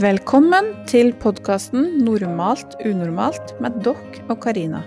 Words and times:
Velkommen 0.00 0.70
til 0.88 1.10
podkasten 1.20 2.00
'Normalt 2.00 2.78
unormalt' 2.80 3.50
med 3.60 3.74
Dokk 3.84 4.22
og 4.30 4.38
Karina. 4.40 4.80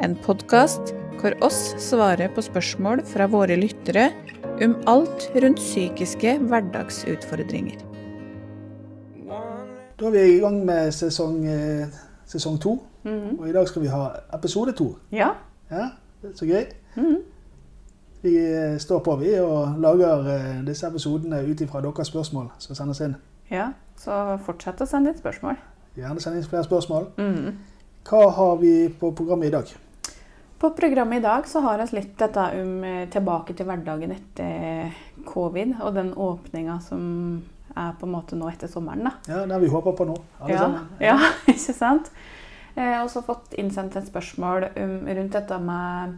En 0.00 0.14
podkast 0.16 0.94
hvor 1.20 1.34
oss 1.44 1.74
svarer 1.76 2.32
på 2.32 2.40
spørsmål 2.40 3.02
fra 3.04 3.26
våre 3.28 3.58
lyttere 3.60 4.06
om 4.64 4.76
alt 4.88 5.28
rundt 5.36 5.60
psykiske 5.60 6.38
hverdagsutfordringer. 6.48 7.76
Da 10.00 10.06
er 10.06 10.10
vi 10.10 10.22
i 10.36 10.40
gang 10.40 10.64
med 10.64 10.92
sesong, 10.92 11.44
eh, 11.46 11.92
sesong 12.24 12.58
to, 12.60 12.82
og 13.38 13.48
i 13.48 13.52
dag 13.52 13.68
skal 13.68 13.82
vi 13.82 13.88
ha 13.88 14.08
episode 14.32 14.72
to. 14.72 14.96
Ja. 15.12 15.34
Ja, 15.70 15.90
det 16.22 16.30
er 16.30 16.36
så 16.36 16.46
gøy. 16.46 16.64
Vi 18.22 18.36
eh, 18.36 18.78
står 18.78 18.98
på 18.98 19.16
vi 19.16 19.34
og 19.34 19.76
lager 19.78 20.26
eh, 20.26 20.66
disse 20.66 20.86
episodene 20.86 21.50
ut 21.50 21.60
ifra 21.60 21.80
deres 21.80 22.06
spørsmål 22.06 22.48
som 22.58 22.74
sendes 22.74 23.00
inn. 23.00 23.14
Ja. 23.52 23.68
Så 24.02 24.16
fortsett 24.46 24.80
å 24.82 24.86
sende 24.88 25.12
inn 25.12 25.18
spørsmål. 25.20 25.60
Gjerne 25.94 26.20
send 26.24 26.38
inn 26.40 26.48
flere 26.48 26.64
spørsmål. 26.66 27.10
Mm. 27.20 27.58
Hva 28.08 28.22
har 28.34 28.56
vi 28.58 28.72
på 28.98 29.12
programmet 29.14 29.50
i 29.50 29.54
dag? 29.54 29.70
På 30.62 30.70
programmet 30.78 31.18
i 31.20 31.22
dag 31.22 31.46
så 31.50 31.60
har 31.64 31.78
vi 31.82 31.98
litt 32.00 32.16
dette 32.18 32.42
om 32.58 32.72
eh, 32.86 33.04
tilbake 33.10 33.54
til 33.58 33.66
hverdagen 33.68 34.12
etter 34.14 34.92
covid, 35.26 35.76
og 35.82 35.94
den 35.98 36.12
åpninga 36.14 36.80
som 36.82 37.02
er 37.76 37.94
på 37.98 38.06
en 38.06 38.12
måte 38.14 38.36
nå 38.38 38.48
etter 38.50 38.68
sommeren. 38.70 39.04
da. 39.06 39.12
Ja, 39.28 39.44
Det 39.46 39.60
vi 39.62 39.70
håper 39.72 39.94
på 39.96 40.06
nå, 40.08 40.16
alle 40.40 40.52
Ja, 40.52 40.58
sammen. 40.64 40.88
ja, 41.00 41.16
ikke 41.54 41.74
sant? 41.74 42.10
Jeg 42.76 43.02
og 43.02 43.10
så 43.12 43.20
fått 43.26 43.54
innsendt 43.60 43.96
et 44.00 44.06
spørsmål 44.08 44.70
rundt 44.76 45.32
dette 45.36 45.58
med 45.60 46.14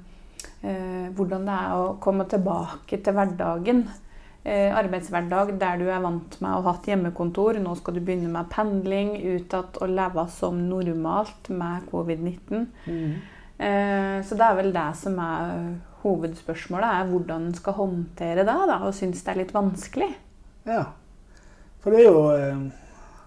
eh, 0.63 1.09
hvordan 1.17 1.47
det 1.49 1.55
er 1.61 1.75
å 1.81 1.95
komme 2.01 2.27
tilbake 2.31 3.01
til 3.03 3.17
hverdagen. 3.17 3.85
Eh, 4.45 4.77
arbeidshverdag 4.77 5.55
der 5.57 5.79
du 5.81 5.87
er 5.89 6.03
vant 6.05 6.35
med 6.45 6.53
å 6.53 6.65
ha 6.67 6.75
et 6.77 6.89
hjemmekontor. 6.91 7.57
Nå 7.65 7.73
skal 7.79 7.97
du 7.97 8.03
begynne 8.05 8.29
med 8.29 8.51
pendling 8.53 9.15
utad 9.39 9.79
og 9.81 9.95
leve 9.97 10.27
som 10.35 10.59
normalt 10.69 11.49
med 11.49 11.87
covid-19. 11.89 12.67
Mhm. 12.85 13.15
Eh, 13.57 14.19
så 14.21 14.37
det 14.37 14.45
er 14.45 14.59
vel 14.59 14.71
det 14.75 14.91
som 15.01 15.17
er 15.19 15.79
hovedspørsmålet, 16.03 16.85
er 16.85 17.09
hvordan 17.09 17.47
en 17.47 17.55
skal 17.55 17.73
håndtere 17.73 18.45
det, 18.45 18.59
da, 18.69 18.79
og 18.85 18.93
synes 18.93 19.23
det 19.23 19.33
er 19.33 19.41
litt 19.41 19.55
vanskelig. 19.55 20.11
Ja. 20.67 20.85
For 21.81 21.91
det 21.91 22.01
er 22.01 22.11
jo 22.11 22.31
eh, 22.37 22.65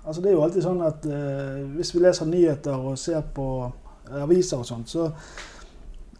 Altså 0.07 0.21
det 0.21 0.29
er 0.29 0.35
jo 0.37 0.43
alltid 0.45 0.63
sånn 0.63 0.81
at 0.87 1.03
hvis 1.75 1.89
vi 1.91 1.99
leser 1.99 2.29
nyheter 2.29 2.79
og 2.79 2.93
ser 2.97 3.25
på 3.35 3.67
aviser 4.07 4.61
og 4.61 4.63
sånt, 4.63 4.87
så, 4.87 5.09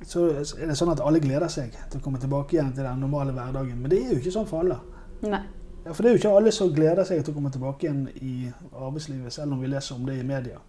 så 0.06 0.28
er 0.62 0.68
det 0.70 0.78
sånn 0.78 0.92
at 0.94 1.02
alle 1.02 1.20
gleder 1.20 1.48
seg 1.50 1.72
til 1.90 2.00
å 2.00 2.04
komme 2.04 2.20
tilbake 2.22 2.54
igjen 2.58 2.74
til 2.76 2.84
den 2.86 3.00
normale 3.02 3.34
hverdagen. 3.34 3.78
Men 3.82 3.90
det 3.92 4.02
er 4.04 4.12
jo 4.14 4.20
ikke 4.22 4.34
sånn 4.36 4.48
for 4.50 4.60
alle. 4.66 4.78
Nei. 5.26 5.42
Ja, 5.86 5.94
for 5.94 6.04
det 6.04 6.10
er 6.10 6.16
jo 6.18 6.22
ikke 6.22 6.36
alle 6.38 6.52
som 6.52 6.74
gleder 6.76 7.04
seg 7.08 7.24
til 7.24 7.34
å 7.34 7.38
komme 7.38 7.50
tilbake 7.54 7.88
igjen 7.88 8.08
i 8.22 8.52
arbeidslivet, 8.76 9.34
selv 9.34 9.54
om 9.56 9.62
vi 9.64 9.68
leser 9.72 9.96
om 9.96 10.06
det 10.06 10.18
i 10.20 10.26
media. 10.28 10.60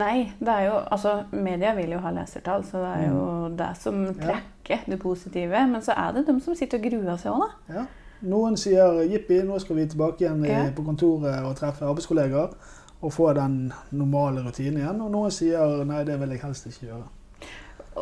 Nei, 0.00 0.32
det 0.40 0.48
er 0.48 0.64
jo, 0.68 0.74
altså 0.90 1.12
media 1.32 1.72
vil 1.76 1.92
jo 1.92 1.98
ha 2.02 2.10
lesertall, 2.14 2.64
så 2.64 2.80
det 2.82 2.90
er 2.96 3.08
jo 3.10 3.22
det 3.58 3.70
som 3.78 4.00
trekker 4.18 4.84
det 4.90 4.98
positive. 5.02 5.64
Men 5.70 5.82
så 5.82 5.94
er 5.96 6.12
det 6.16 6.26
de 6.26 6.36
som 6.40 6.54
sitter 6.58 6.78
og 6.80 6.84
gruer 6.90 7.16
seg 7.20 7.32
òg, 7.32 7.46
da. 7.46 7.74
Ja. 7.78 7.86
Noen 8.30 8.56
sier 8.60 9.00
jippi, 9.08 9.38
nå 9.48 9.56
skal 9.62 9.76
vi 9.80 9.86
tilbake 9.88 10.26
igjen 10.26 10.44
Ja. 10.44 10.64
på 10.76 10.84
kontoret 10.84 11.40
og 11.46 11.56
treffe 11.56 11.86
arbeidskollegaer 11.88 12.50
og 13.02 13.12
få 13.12 13.30
den 13.34 13.72
normale 13.96 14.42
rutinen 14.44 14.76
igjen. 14.82 15.00
Og 15.00 15.10
noen 15.10 15.30
sier 15.32 15.84
nei, 15.88 16.02
det 16.04 16.18
vil 16.20 16.28
jeg 16.34 16.42
helst 16.42 16.66
ikke 16.68 16.86
gjøre. 16.90 17.06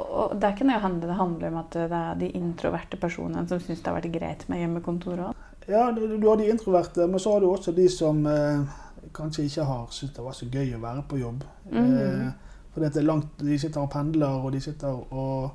Og 0.09 0.33
og 0.33 0.41
der 0.41 0.55
kan 0.56 0.69
det 0.69 0.75
jo 0.78 0.81
hende 0.87 1.06
det 1.06 1.17
handler 1.17 1.48
om 1.48 1.56
at 1.61 1.70
det 1.77 1.92
er 1.92 2.14
de 2.19 2.28
introverte 2.39 2.97
personene 2.97 3.47
som 3.48 3.61
syns 3.61 3.83
det 3.83 3.87
har 3.92 3.98
vært 4.01 4.12
greit 4.15 4.48
med 4.48 4.59
hjemmekontor 4.62 5.20
òg. 5.28 5.34
Ja, 5.69 5.91
du, 5.92 6.17
du 6.17 6.28
har 6.28 6.37
de 6.41 6.48
introverte, 6.48 7.06
men 7.06 7.20
så 7.20 7.33
har 7.34 7.41
du 7.45 7.50
også 7.50 7.73
de 7.77 7.89
som 7.92 8.25
eh, 8.27 8.62
kanskje 9.15 9.45
ikke 9.45 9.65
har 9.69 9.87
syntes 9.92 10.17
det 10.17 10.25
var 10.25 10.33
så 10.33 10.47
gøy 10.48 10.75
å 10.77 10.81
være 10.81 11.03
på 11.11 11.19
jobb. 11.20 11.45
Mhm. 11.70 11.97
Eh, 12.00 12.28
fordi 12.75 12.89
det 12.95 13.00
er 13.03 13.06
langt, 13.09 13.33
de 13.41 13.59
sitter 13.59 13.81
og 13.81 13.91
pendler, 13.91 14.45
og 14.45 14.53
de 14.53 14.61
sitter 14.61 14.89
og, 14.89 15.50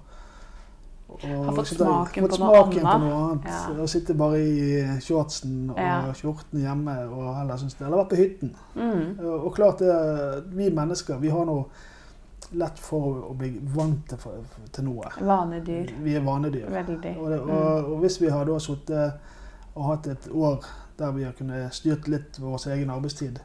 og 1.14 1.22
Har 1.24 1.54
fått 1.56 1.68
smaken 1.68 2.26
fått 2.26 2.34
på 2.34 2.40
noe 2.42 2.52
smaken. 2.52 2.82
På 2.88 2.98
noe 3.00 3.18
annet 3.24 3.46
Ja. 3.48 3.82
Og 3.82 3.90
sitter 3.90 4.14
bare 4.18 4.40
i 4.42 5.00
shortsen 5.00 5.70
og 5.70 5.78
Ja. 5.80 6.14
skjorten 6.14 6.60
hjemme 6.60 6.96
og 7.10 7.36
heller 7.38 7.58
syns 7.58 7.74
det. 7.78 7.86
Eller 7.88 7.98
vært 8.02 8.10
på 8.10 8.22
hytten. 8.22 8.56
Mm. 8.76 9.20
Og 9.20 9.46
og 9.46 9.56
klart 9.56 9.80
det, 9.80 10.44
vi 10.56 10.70
mennesker 10.70 11.18
vi 11.22 11.30
har 11.30 11.46
noe 11.46 11.66
lett 12.54 12.80
for 12.80 13.24
å 13.30 13.34
bli 13.38 13.60
vant 13.76 14.08
til, 14.10 14.44
til 14.72 14.84
noe. 14.86 15.10
Vanedyr. 15.20 15.94
Vi 16.04 16.16
er 16.16 16.22
vanedyr. 16.26 16.68
Veldig. 16.70 17.16
Og, 17.18 17.30
det, 17.30 17.40
Mm. 17.44 17.50
og, 17.50 17.92
og 17.94 18.00
hvis 18.04 18.20
vi 18.22 18.30
har 18.30 18.46
da 18.46 18.58
sittet 18.60 19.14
og 19.76 19.84
hatt 19.90 20.08
et 20.08 20.28
år 20.32 20.64
der 20.98 21.12
vi 21.12 21.24
har 21.24 21.34
kunnet 21.34 21.74
styrt 21.74 22.08
litt 22.08 22.38
vår 22.40 22.68
egen 22.76 22.90
arbeidstid, 22.94 23.40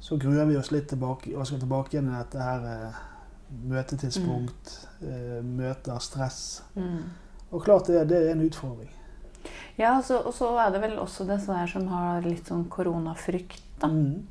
så 0.00 0.16
gruer 0.20 0.44
vi 0.46 0.56
oss 0.56 0.70
litt 0.70 0.88
tilbake 0.88 1.32
og 1.36 1.46
skal 1.46 1.58
tilbake 1.58 1.96
igjen 1.96 2.08
i 2.12 2.18
dette 2.18 2.38
her 2.38 2.66
eh, 2.70 3.00
møtetidspunkt, 3.70 4.86
eh, 5.02 5.40
møter, 5.42 5.98
stress. 6.00 6.62
Mm. 6.76 7.02
Og 7.50 7.62
klart 7.64 7.86
det, 7.90 8.04
det 8.10 8.20
er 8.26 8.32
en 8.34 8.44
utfordring. 8.46 8.90
Ja, 9.78 9.96
altså, 9.96 10.18
og 10.26 10.34
så 10.34 10.48
er 10.58 10.70
det 10.74 10.80
vel 10.82 10.96
også 10.98 11.26
det 11.28 11.40
her 11.46 11.66
som 11.70 11.86
har 11.92 12.22
litt 12.24 12.48
sånn 12.48 12.64
koronafrykt, 12.72 13.62
da. 13.82 13.90
Mm. 13.92 14.24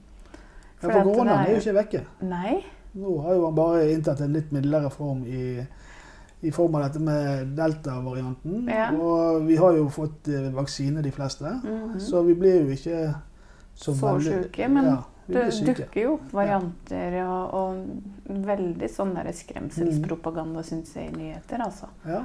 For 0.82 0.92
for 0.92 1.04
koronaen 1.08 1.30
er 1.40 1.46
er 1.48 1.52
jo- 1.54 1.62
ikke 1.62 1.76
vekke. 1.78 2.02
Nei. 2.22 2.64
Nå 2.96 3.18
har 3.26 3.34
jo 3.36 3.46
han 3.46 3.56
bare 3.58 3.90
inntatt 3.92 4.22
en 4.24 4.34
litt 4.34 4.52
mildere 4.56 4.90
form 4.94 5.26
i, 5.28 5.66
i 6.48 6.52
form 6.56 6.76
av 6.80 6.86
dette 6.88 7.00
med 7.04 7.48
delta-varianten. 7.58 8.70
Ja. 8.72 8.90
Og 8.96 9.44
vi 9.48 9.58
har 9.60 9.76
jo 9.76 9.90
fått 9.92 10.28
eh, 10.32 10.50
vaksine, 10.56 11.02
de 11.04 11.12
fleste. 11.12 11.52
Mhm. 11.64 12.00
Så 12.00 12.24
vi 12.28 12.34
blir 12.40 12.62
jo 12.62 12.72
ikke 12.78 13.02
så, 13.76 13.92
Så 13.94 14.00
veldig- 14.06 14.44
syke, 14.46 14.70
men 14.72 14.86
ja, 14.86 14.98
Det 15.28 15.44
dukker 15.66 16.02
jo 16.02 16.14
opp 16.20 16.34
varianter 16.38 17.16
og, 17.26 17.54
og 17.54 18.36
veldig 18.46 18.90
sånn 18.94 19.16
der 19.18 19.32
skremselspropaganda, 19.34 20.64
syns 20.64 20.94
jeg, 20.96 21.10
i 21.12 21.18
nyheter. 21.18 21.64
altså. 21.66 21.88
Ja. 22.08 22.22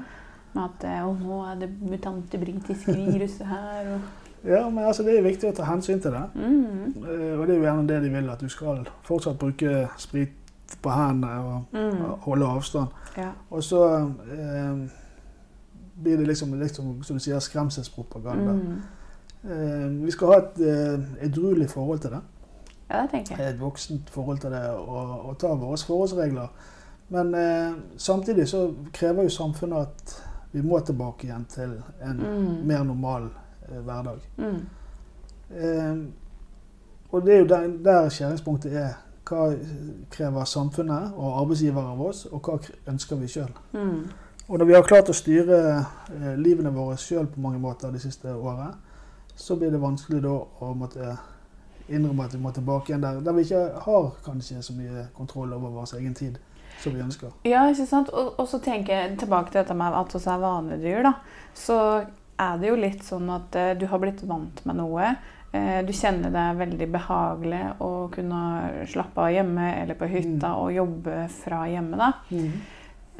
Med 0.52 0.64
at 0.66 0.84
eh, 0.84 1.02
å, 1.06 1.12
nå 1.18 1.38
er 1.50 1.60
det 1.62 1.70
mutante 1.80 2.38
britiske 2.42 2.92
viruset 2.96 3.46
her. 3.46 3.94
Og, 3.94 4.26
ja, 4.50 4.62
men 4.70 4.84
altså, 4.84 5.02
det 5.06 5.18
er 5.18 5.22
viktig 5.26 5.48
å 5.50 5.54
ta 5.56 5.66
hensyn 5.68 6.00
til 6.02 6.12
det. 6.16 6.26
Mm 6.34 6.68
Eh, 7.00 7.38
Og 7.40 7.46
det 7.46 7.54
er 7.54 7.58
jo 7.58 7.64
gjerne 7.64 7.86
det 7.88 8.02
de 8.02 8.08
vil, 8.12 8.30
at 8.30 8.40
du 8.40 8.48
skal 8.48 8.84
fortsatt 9.06 9.38
bruke 9.38 9.88
sprit 9.98 10.39
på 10.82 10.90
hendene 10.90 11.32
og 11.40 11.62
Mhm. 11.72 12.04
holde 12.20 12.46
avstand. 12.46 12.88
Ja. 13.16 13.28
Og 13.50 13.62
så 13.62 13.96
eh, 14.32 14.90
blir 16.02 16.16
det 16.16 16.26
liksom, 16.26 16.54
liksom, 16.60 17.02
som 17.02 17.16
du 17.16 17.20
sier, 17.20 17.38
skremselspropaganda. 17.38 18.52
Mm. 18.52 18.82
Eh, 19.50 20.04
vi 20.04 20.10
skal 20.10 20.26
ha 20.28 20.34
et 20.38 20.60
eh, 20.60 21.26
edruelig 21.26 21.70
forhold 21.70 21.98
til 21.98 22.10
det. 22.10 22.20
ja, 22.90 23.02
det 23.02 23.10
tenker 23.10 23.36
jeg. 23.44 23.54
Et 23.54 23.60
voksent 23.60 24.10
forhold 24.10 24.38
til 24.38 24.50
det 24.50 24.70
og, 24.70 25.26
og 25.28 25.38
ta 25.38 25.46
våre 25.46 25.76
forholdsregler. 25.86 26.48
Men 27.08 27.34
eh, 27.34 27.72
samtidig 27.96 28.48
så 28.48 28.74
krever 28.92 29.22
jo 29.22 29.28
samfunnet 29.28 29.76
at 29.76 30.22
vi 30.52 30.60
må 30.62 30.78
tilbake 30.80 31.26
igjen 31.26 31.44
til 31.48 31.82
en 32.02 32.16
mm. 32.16 32.66
mer 32.66 32.82
normal 32.84 33.28
eh, 33.68 33.78
hverdag. 33.84 34.18
Mhm. 34.36 34.66
Eh, 35.56 35.96
og 37.12 37.22
det 37.26 37.34
er 37.34 37.38
jo 37.38 37.46
der, 37.46 37.68
der 37.84 38.08
skjæringspunktet 38.08 38.76
er. 38.76 38.92
Hva 39.30 39.46
krever 40.10 40.48
samfunnet 40.48 41.14
og 41.14 41.36
arbeidsgivere 41.44 41.92
av 41.92 42.00
oss, 42.02 42.24
og 42.26 42.42
hva 42.42 42.58
ønsker 42.90 43.20
vi 43.20 43.30
sjøl? 43.30 43.52
Mm. 43.76 44.08
Og 44.50 44.58
når 44.58 44.66
vi 44.66 44.74
har 44.74 44.86
klart 44.86 45.10
å 45.12 45.14
styre 45.14 45.58
eh, 45.78 46.32
livene 46.40 46.72
våre 46.74 46.96
sjøl 46.98 47.28
på 47.30 47.42
mange 47.42 47.60
måter 47.62 47.92
det 47.94 48.02
siste 48.02 48.32
året, 48.34 48.74
så 49.38 49.54
blir 49.56 49.70
det 49.70 49.78
vanskelig 49.80 50.24
da 50.24 50.34
å 50.34 50.72
måtte 50.74 51.14
innrømme 51.90 52.26
at 52.26 52.34
vi 52.34 52.42
må 52.42 52.50
tilbake 52.54 52.90
igjen 52.90 53.04
der, 53.04 53.20
der 53.24 53.36
vi 53.36 53.44
ikke 53.46 53.62
har 53.86 54.08
kanskje 54.24 54.62
så 54.62 54.74
mye 54.74 55.06
kontroll 55.16 55.54
over 55.54 55.72
vår 55.78 55.94
egen 56.00 56.14
tid 56.18 56.38
som 56.82 56.94
vi 56.94 57.02
ønsker. 57.04 57.32
Ja, 57.46 57.66
ikke 57.70 57.86
sant? 57.86 58.10
Og, 58.10 58.34
og 58.40 58.48
så 58.50 58.60
tenker 58.62 58.96
jeg 58.96 59.18
tilbake 59.20 59.52
til 59.52 59.60
dette 59.62 59.76
med 59.76 59.96
at 59.96 60.14
vi 60.14 60.22
er 60.24 60.42
vanedyr. 60.42 61.02
da. 61.06 61.14
Så 61.54 61.78
er 62.40 62.60
det 62.60 62.70
jo 62.70 62.78
litt 62.80 63.04
sånn 63.04 63.30
at 63.34 63.58
eh, 63.58 63.74
du 63.78 63.86
har 63.90 64.02
blitt 64.02 64.22
vant 64.26 64.64
med 64.66 64.80
noe. 64.80 65.14
Eh, 65.52 65.80
du 65.82 65.92
kjenner 65.92 66.30
det 66.30 66.42
er 66.46 66.58
veldig 66.60 66.86
behagelig 66.92 67.62
å 67.82 68.10
kunne 68.12 68.42
slappe 68.86 69.18
av 69.18 69.32
hjemme 69.34 69.82
eller 69.82 69.94
på 69.98 70.06
hytta 70.08 70.52
og 70.60 70.72
jobbe 70.72 71.24
fra 71.42 71.64
hjemme. 71.66 71.96
da. 71.98 72.12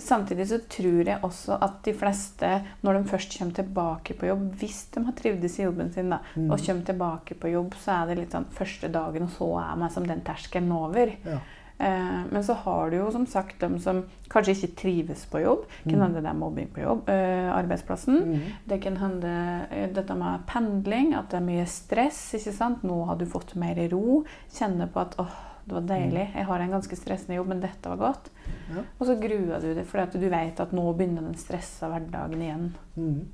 Samtidig 0.01 0.47
så 0.49 0.59
tror 0.71 1.05
jeg 1.05 1.21
også 1.27 1.59
at 1.61 1.83
de 1.85 1.93
fleste, 1.93 2.49
når 2.83 2.95
de 3.03 3.11
først 3.11 3.35
kommer 3.39 3.53
tilbake 3.59 4.15
på 4.17 4.31
jobb, 4.31 4.47
hvis 4.57 4.79
de 4.95 5.03
har 5.05 5.13
trivdes 5.19 5.59
i 5.59 5.65
jobben 5.67 5.91
sin, 5.93 6.09
da, 6.09 6.21
Mm. 6.37 6.51
og 6.53 6.59
kommer 6.65 6.85
tilbake 6.87 7.35
på 7.39 7.51
jobb, 7.53 7.75
så 7.75 8.03
er 8.03 8.07
det 8.07 8.19
litt 8.19 8.31
sånn 8.33 8.47
første 8.51 8.89
dagen, 8.91 9.23
og 9.25 9.29
så 9.31 9.51
er 9.73 9.77
man 9.77 9.91
som 9.91 10.07
den 10.07 10.23
terskelen 10.23 10.73
over. 10.73 11.13
Ja. 11.27 11.39
Eh, 11.81 12.23
men 12.31 12.43
så 12.45 12.53
har 12.61 12.91
du 12.91 12.97
jo 12.99 13.11
som 13.11 13.25
sagt 13.27 13.61
dem 13.63 13.79
som 13.81 14.03
kanskje 14.29 14.53
ikke 14.55 14.77
trives 14.83 15.23
på 15.33 15.41
jobb. 15.41 15.63
Det 15.85 15.91
kan 15.93 15.99
Mm. 16.01 16.03
hende 16.07 16.23
det 16.23 16.29
er 16.31 16.35
mobbing 16.39 16.69
på 16.75 16.81
jobb, 16.83 17.09
eh, 17.09 17.49
arbeidsplassen. 17.57 18.19
Mm. 18.25 18.41
Det 18.69 18.81
kan 18.83 18.97
hende 18.97 19.67
eh, 19.71 19.87
dette 19.95 20.15
med 20.15 20.41
pendling, 20.47 21.15
at 21.15 21.31
det 21.31 21.37
er 21.41 21.47
mye 21.47 21.67
stress. 21.67 22.35
ikke 22.35 22.53
sant? 22.53 22.83
Nå 22.85 23.05
har 23.07 23.17
du 23.17 23.25
fått 23.27 23.55
mer 23.57 23.75
ro. 23.91 24.25
Kjenne 24.53 24.89
på 24.93 25.01
at 25.01 25.15
åh, 25.19 25.31
det 25.67 25.73
var 25.75 25.81
deilig. 25.89 26.29
Jeg 26.35 26.45
har 26.45 26.59
en 26.61 26.71
ganske 26.71 26.97
stressende 26.97 27.37
jobb, 27.37 27.47
men 27.49 27.61
dette 27.61 27.89
var 27.89 27.97
godt. 27.97 28.29
Ja. 28.75 28.83
Og 29.01 29.07
så 29.07 29.17
gruer 29.21 29.61
du 29.61 29.75
deg, 29.75 29.87
fordi 29.87 30.21
du 30.21 30.29
vet 30.29 30.61
at 30.61 30.73
nå 30.73 30.93
begynner 30.97 31.23
den 31.23 31.35
stressa 31.37 31.89
hverdagen 31.89 32.43
igjen. 32.43 32.75
Mm. 32.97 33.27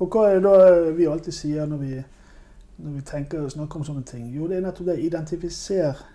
Og 0.00 0.08
hva 0.10 0.26
er 0.34 0.40
det 0.40 0.96
vi 0.96 1.06
alltid 1.06 1.32
sier 1.32 1.66
når 1.66 1.78
vi 1.78 2.04
når 2.76 2.90
vi 2.96 3.00
tenker 3.02 3.44
og 3.44 3.50
snakker 3.52 3.76
om 3.76 3.84
sånne 3.84 4.04
ting? 4.04 4.32
Jo, 4.34 4.48
det 4.48 4.56
er 4.56 4.62
nettopp 4.66 4.86
det. 4.86 4.98
Identifiser 4.98 5.92
Mm. 5.94 6.13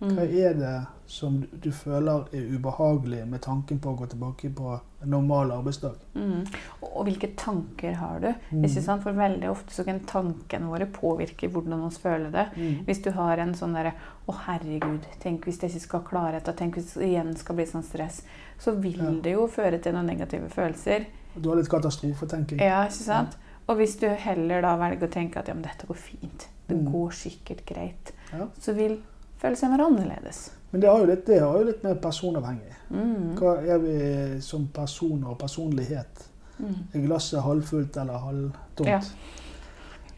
Hva 0.00 0.22
er 0.24 0.54
det 0.54 0.86
som 1.06 1.40
du- 1.60 1.70
føler 1.72 2.24
er 2.32 2.46
ubehagelig 2.58 3.26
med 3.28 3.40
tanken 3.42 3.78
på 3.80 3.90
å 3.92 3.98
gå 3.98 4.06
tilbake 4.08 4.54
på 4.54 4.80
en 5.02 5.10
normal 5.10 5.50
arbeidsdag? 5.50 5.96
Mm. 6.14 6.46
Og, 6.82 7.04
hvilke 7.06 7.34
tanker 7.36 7.92
har 7.94 8.20
du? 8.20 8.34
Mm. 8.52 9.02
For 9.02 9.12
veldig 9.12 9.50
ofte 9.50 9.70
så 9.74 9.84
kan 9.84 10.00
tankene 10.00 10.68
våre 10.70 10.86
påvirke 10.86 11.50
hvordan 11.50 11.82
vi 11.84 11.90
føler 11.96 12.30
det. 12.32 12.46
Mm. 12.56 12.84
Hvis 12.86 13.02
du 13.02 13.10
har 13.10 13.38
en 13.38 13.52
sånn 13.54 13.74
derre 13.74 13.92
Å, 14.28 14.32
herregud, 14.46 15.00
tenk 15.20 15.44
hvis 15.44 15.58
jeg 15.60 15.70
ikke 15.72 15.80
skal 15.80 16.00
klare 16.02 16.32
dette. 16.40 16.52
Tenk 16.56 16.74
hvis 16.76 16.94
det 16.94 17.08
igjen 17.08 17.36
skal 17.36 17.56
bli 17.56 17.64
sånn 17.66 17.82
stress. 17.82 18.22
Så 18.58 18.76
vil 18.80 18.96
Ja. 18.98 19.10
det 19.10 19.32
jo 19.32 19.48
føre 19.48 19.82
til 19.82 19.92
noen 19.92 20.06
negative 20.06 20.48
følelser. 20.48 21.06
Du 21.36 21.48
har 21.48 21.56
litt 21.56 21.68
katastrofetenking. 21.68 22.60
Ja, 22.60 22.84
ikke 22.84 22.92
sant? 22.92 23.36
Og 23.68 23.76
hvis 23.78 23.98
du 23.98 24.06
heller 24.08 24.60
da 24.62 24.76
velger 24.76 25.08
å 25.08 25.10
tenke 25.10 25.36
at 25.38 25.48
ja, 25.48 25.54
men 25.54 25.62
dette 25.64 25.84
går 25.86 25.96
fint, 25.96 26.46
det 26.68 26.76
Mm. 26.78 26.92
går 26.92 27.10
sikkert 27.10 27.64
greit, 27.66 28.12
Ja. 28.32 28.46
så 28.60 28.72
vil 28.74 29.02
følelsen 29.40 29.70
mer 29.72 29.84
annerledes. 29.86 30.52
Men 30.70 30.82
det 30.82 30.90
har 30.90 30.98
jo 31.02 31.06
litt, 31.10 31.26
det 31.26 31.40
har 31.42 31.58
jo 31.58 31.64
litt 31.66 31.82
mer 31.84 31.94
personavhengig. 32.02 32.74
Mm. 32.90 33.36
Hva 33.38 33.56
er 33.66 33.78
vi 33.82 34.40
som 34.44 34.66
personer 34.74 35.32
og 35.32 35.38
personlighet? 35.40 36.26
Mm. 36.58 36.74
Er 36.94 37.06
glasset 37.06 37.42
halvfullt 37.42 37.96
eller 37.96 38.18
halvtomt? 38.26 38.88
Ja. 38.88 39.00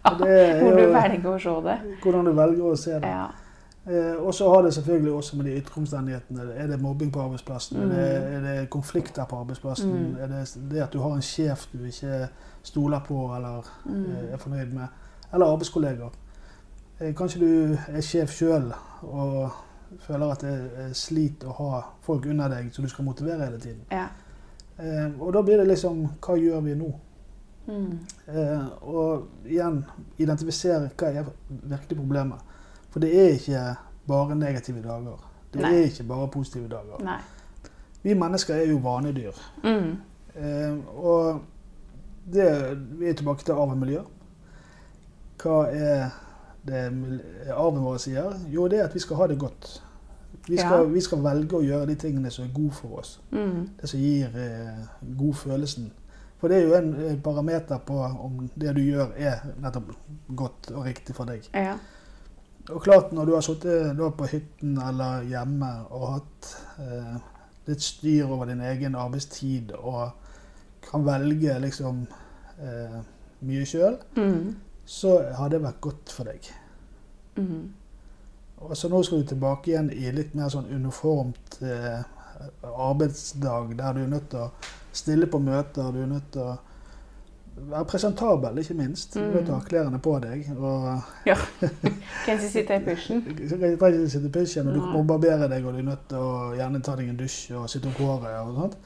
Hvor 0.02 0.74
du 0.76 0.88
velger 0.90 1.28
å 1.30 1.38
se 1.38 1.54
det. 1.68 1.76
hvordan 2.02 2.24
du 2.26 2.32
velger 2.34 2.66
å 2.72 2.76
se 2.76 2.98
det. 2.98 3.12
Ja. 3.12 3.28
Eh, 3.86 4.14
og 4.22 4.34
så 4.34 4.48
har 4.50 4.62
det 4.62 4.74
selvfølgelig 4.74 5.12
også 5.12 5.36
med 5.36 5.46
de 5.46 5.56
ytre 5.58 5.80
omstendighetene. 5.80 6.44
Er 6.54 6.66
det 6.70 6.80
mobbing 6.82 7.10
på 7.14 7.22
arbeidsplassen? 7.22 7.78
Mm. 7.78 7.90
Er, 7.90 7.94
det, 7.94 8.34
er 8.34 8.42
det 8.46 8.70
konflikter 8.70 9.24
på 9.30 9.40
arbeidsplassen? 9.42 9.90
Mm. 9.92 10.16
Er 10.22 10.26
det 10.30 10.42
det 10.70 10.82
at 10.84 10.92
du 10.92 11.00
har 11.02 11.14
en 11.16 11.22
sjef 11.22 11.68
du 11.72 11.84
ikke 11.86 12.28
stoler 12.62 13.00
på 13.06 13.24
eller 13.36 13.66
Mm. 13.84 14.04
eh, 14.04 14.32
er 14.32 14.36
fornøyd 14.36 14.74
med? 14.74 14.86
Eller 15.34 15.46
arbeidskolleger? 15.46 16.10
Eh, 17.02 17.14
kanskje 17.14 17.40
du 17.40 17.76
er 17.96 18.00
sjef 18.04 18.30
sjøl 18.36 18.70
og 19.02 19.50
føler 20.06 20.32
at 20.32 20.40
det 20.46 20.52
er 20.86 20.92
slit 20.96 21.42
å 21.44 21.52
ha 21.58 21.80
folk 22.04 22.26
under 22.30 22.48
deg 22.52 22.70
som 22.72 22.84
du 22.84 22.90
skal 22.90 23.04
motivere 23.04 23.44
hele 23.44 23.60
tiden. 23.60 23.86
ja. 23.90 24.08
Eh, 24.78 25.10
og 25.20 25.34
da 25.34 25.42
blir 25.42 25.58
det 25.60 25.66
liksom 25.68 25.98
Hva 26.24 26.34
gjør 26.40 26.60
vi 26.64 26.74
nå? 26.74 26.86
Mm. 27.66 27.98
Eh, 28.26 28.62
og 28.88 29.28
igjen 29.46 29.82
identifisere 30.18 30.88
hva 30.96 31.10
er 31.12 31.28
virkelig 31.48 31.98
problemet. 31.98 32.40
For 32.90 33.00
det 33.04 33.10
er 33.12 33.36
ikke 33.36 33.76
bare 34.08 34.34
negative 34.34 34.82
dager. 34.82 35.20
Det 35.52 35.60
Nei. 35.60 35.74
er 35.74 35.84
ikke 35.90 36.08
bare 36.08 36.30
positive 36.32 36.68
dager. 36.68 37.04
Nei. 37.04 37.18
Vi 38.02 38.14
mennesker 38.14 38.54
er 38.54 38.72
jo 38.72 38.80
vanedyr. 38.82 39.38
Mm. 39.62 39.92
Eh, 40.34 40.78
og 40.96 41.42
det, 42.32 42.48
vi 42.98 43.08
er 43.08 43.14
tilbake 43.14 43.44
til 43.44 43.52
arv 43.52 43.76
og 43.76 43.78
miljø. 43.78 44.02
Hva 45.42 45.66
er 45.68 46.08
det 46.66 46.82
arven 47.56 47.82
vår 47.84 47.96
sier? 47.98 48.34
Jo, 48.52 48.68
det 48.68 48.78
er 48.80 48.84
at 48.84 48.94
vi 48.94 49.00
skal 49.02 49.16
ha 49.16 49.26
det 49.26 49.38
godt. 49.38 49.82
Vi 50.48 50.56
skal, 50.56 50.70
Ja. 50.86 50.90
vi 50.90 51.00
skal 51.00 51.22
velge 51.22 51.56
å 51.56 51.62
gjøre 51.62 51.86
de 51.86 51.94
tingene 51.94 52.30
som 52.30 52.44
er 52.44 52.52
gode 52.54 52.72
for 52.74 52.98
oss. 52.98 53.20
Mm. 53.30 53.68
Det 53.80 53.88
som 53.88 54.00
gir 54.00 54.36
eh, 54.36 54.86
god 55.18 55.34
følelsen. 55.34 55.90
For 56.40 56.48
det 56.48 56.56
er 56.56 56.66
jo 56.66 56.74
en 56.74 56.94
eh, 57.06 57.16
parameter 57.22 57.78
på 57.86 57.98
om 58.02 58.48
det 58.58 58.72
du 58.74 58.80
gjør 58.82 59.12
er 59.16 59.44
nettopp 59.62 59.92
godt 60.34 60.70
og 60.74 60.84
riktig 60.86 61.14
for 61.14 61.24
deg. 61.30 61.46
Ja. 61.54 61.76
Og 62.70 62.82
klart, 62.82 63.12
når 63.12 63.24
du 63.26 63.34
har 63.34 63.40
sittet 63.42 63.96
på 64.18 64.26
hytten 64.30 64.78
eller 64.78 65.22
hjemme 65.26 65.70
og 65.90 66.08
hatt 66.14 66.50
eh, 66.78 67.16
litt 67.66 67.82
styr 67.82 68.26
over 68.26 68.46
din 68.50 68.60
egen 68.60 68.94
arbeidstid 68.98 69.72
og 69.78 70.10
kan 70.90 71.04
velge 71.06 71.58
liksom 71.62 72.06
eh, 72.58 73.00
mye 73.42 73.64
sjøl, 73.66 73.96
Mm. 74.16 74.56
Så 74.84 75.18
har 75.38 75.48
det 75.52 75.62
vært 75.62 75.80
godt 75.80 76.10
for 76.12 76.24
deg. 76.24 76.48
Mm. 77.36 77.70
Og 78.62 78.76
så 78.76 78.88
nå 78.88 79.02
skal 79.02 79.22
du 79.22 79.26
tilbake 79.32 79.70
igjen 79.72 79.90
i 79.92 80.10
litt 80.14 80.34
mer 80.38 80.48
sånn 80.52 80.68
uniformt 80.70 81.56
eh, 81.62 82.02
arbeidsdag, 82.62 83.72
der 83.78 83.92
du 83.96 84.02
er 84.04 84.12
nødt 84.12 84.28
til 84.30 84.44
å 84.44 84.50
stille 84.92 85.26
på 85.30 85.38
møter, 85.42 85.90
du 85.94 86.02
er 86.02 86.10
nødt 86.10 86.28
til 86.34 86.42
å 86.42 86.58
være 87.68 87.84
presentabel, 87.84 88.58
ikke 88.62 88.74
minst. 88.78 89.14
Du 89.14 89.20
er 89.20 89.32
nødt 89.34 89.44
til 89.48 89.54
å 89.54 89.58
ha 89.58 89.66
klærne 89.66 89.98
på 90.02 90.14
deg. 90.24 90.46
og 90.56 91.02
Kan 92.24 92.38
ikke 92.38 92.48
sitte 92.48 92.76
i 92.78 92.84
pysjen. 92.86 93.24
Kan 93.50 93.66
ikke 93.68 94.08
sitte 94.12 94.30
i 94.30 94.34
pysjen, 94.38 94.68
og 94.70 94.74
du 94.78 94.86
må 94.94 95.02
barbere 95.08 95.48
deg, 95.52 95.64
og 95.66 95.74
du 95.76 95.82
er 95.82 95.88
nødt 95.90 96.06
til 96.12 96.22
å 96.22 96.52
gjerne 96.58 96.80
ta 96.86 96.94
deg 96.98 97.10
en 97.12 97.18
dusj 97.20 97.40
og 97.58 97.68
sitte 97.72 97.90
om 97.90 97.98
håret 97.98 98.38
og 98.46 98.54
sånt. 98.60 98.78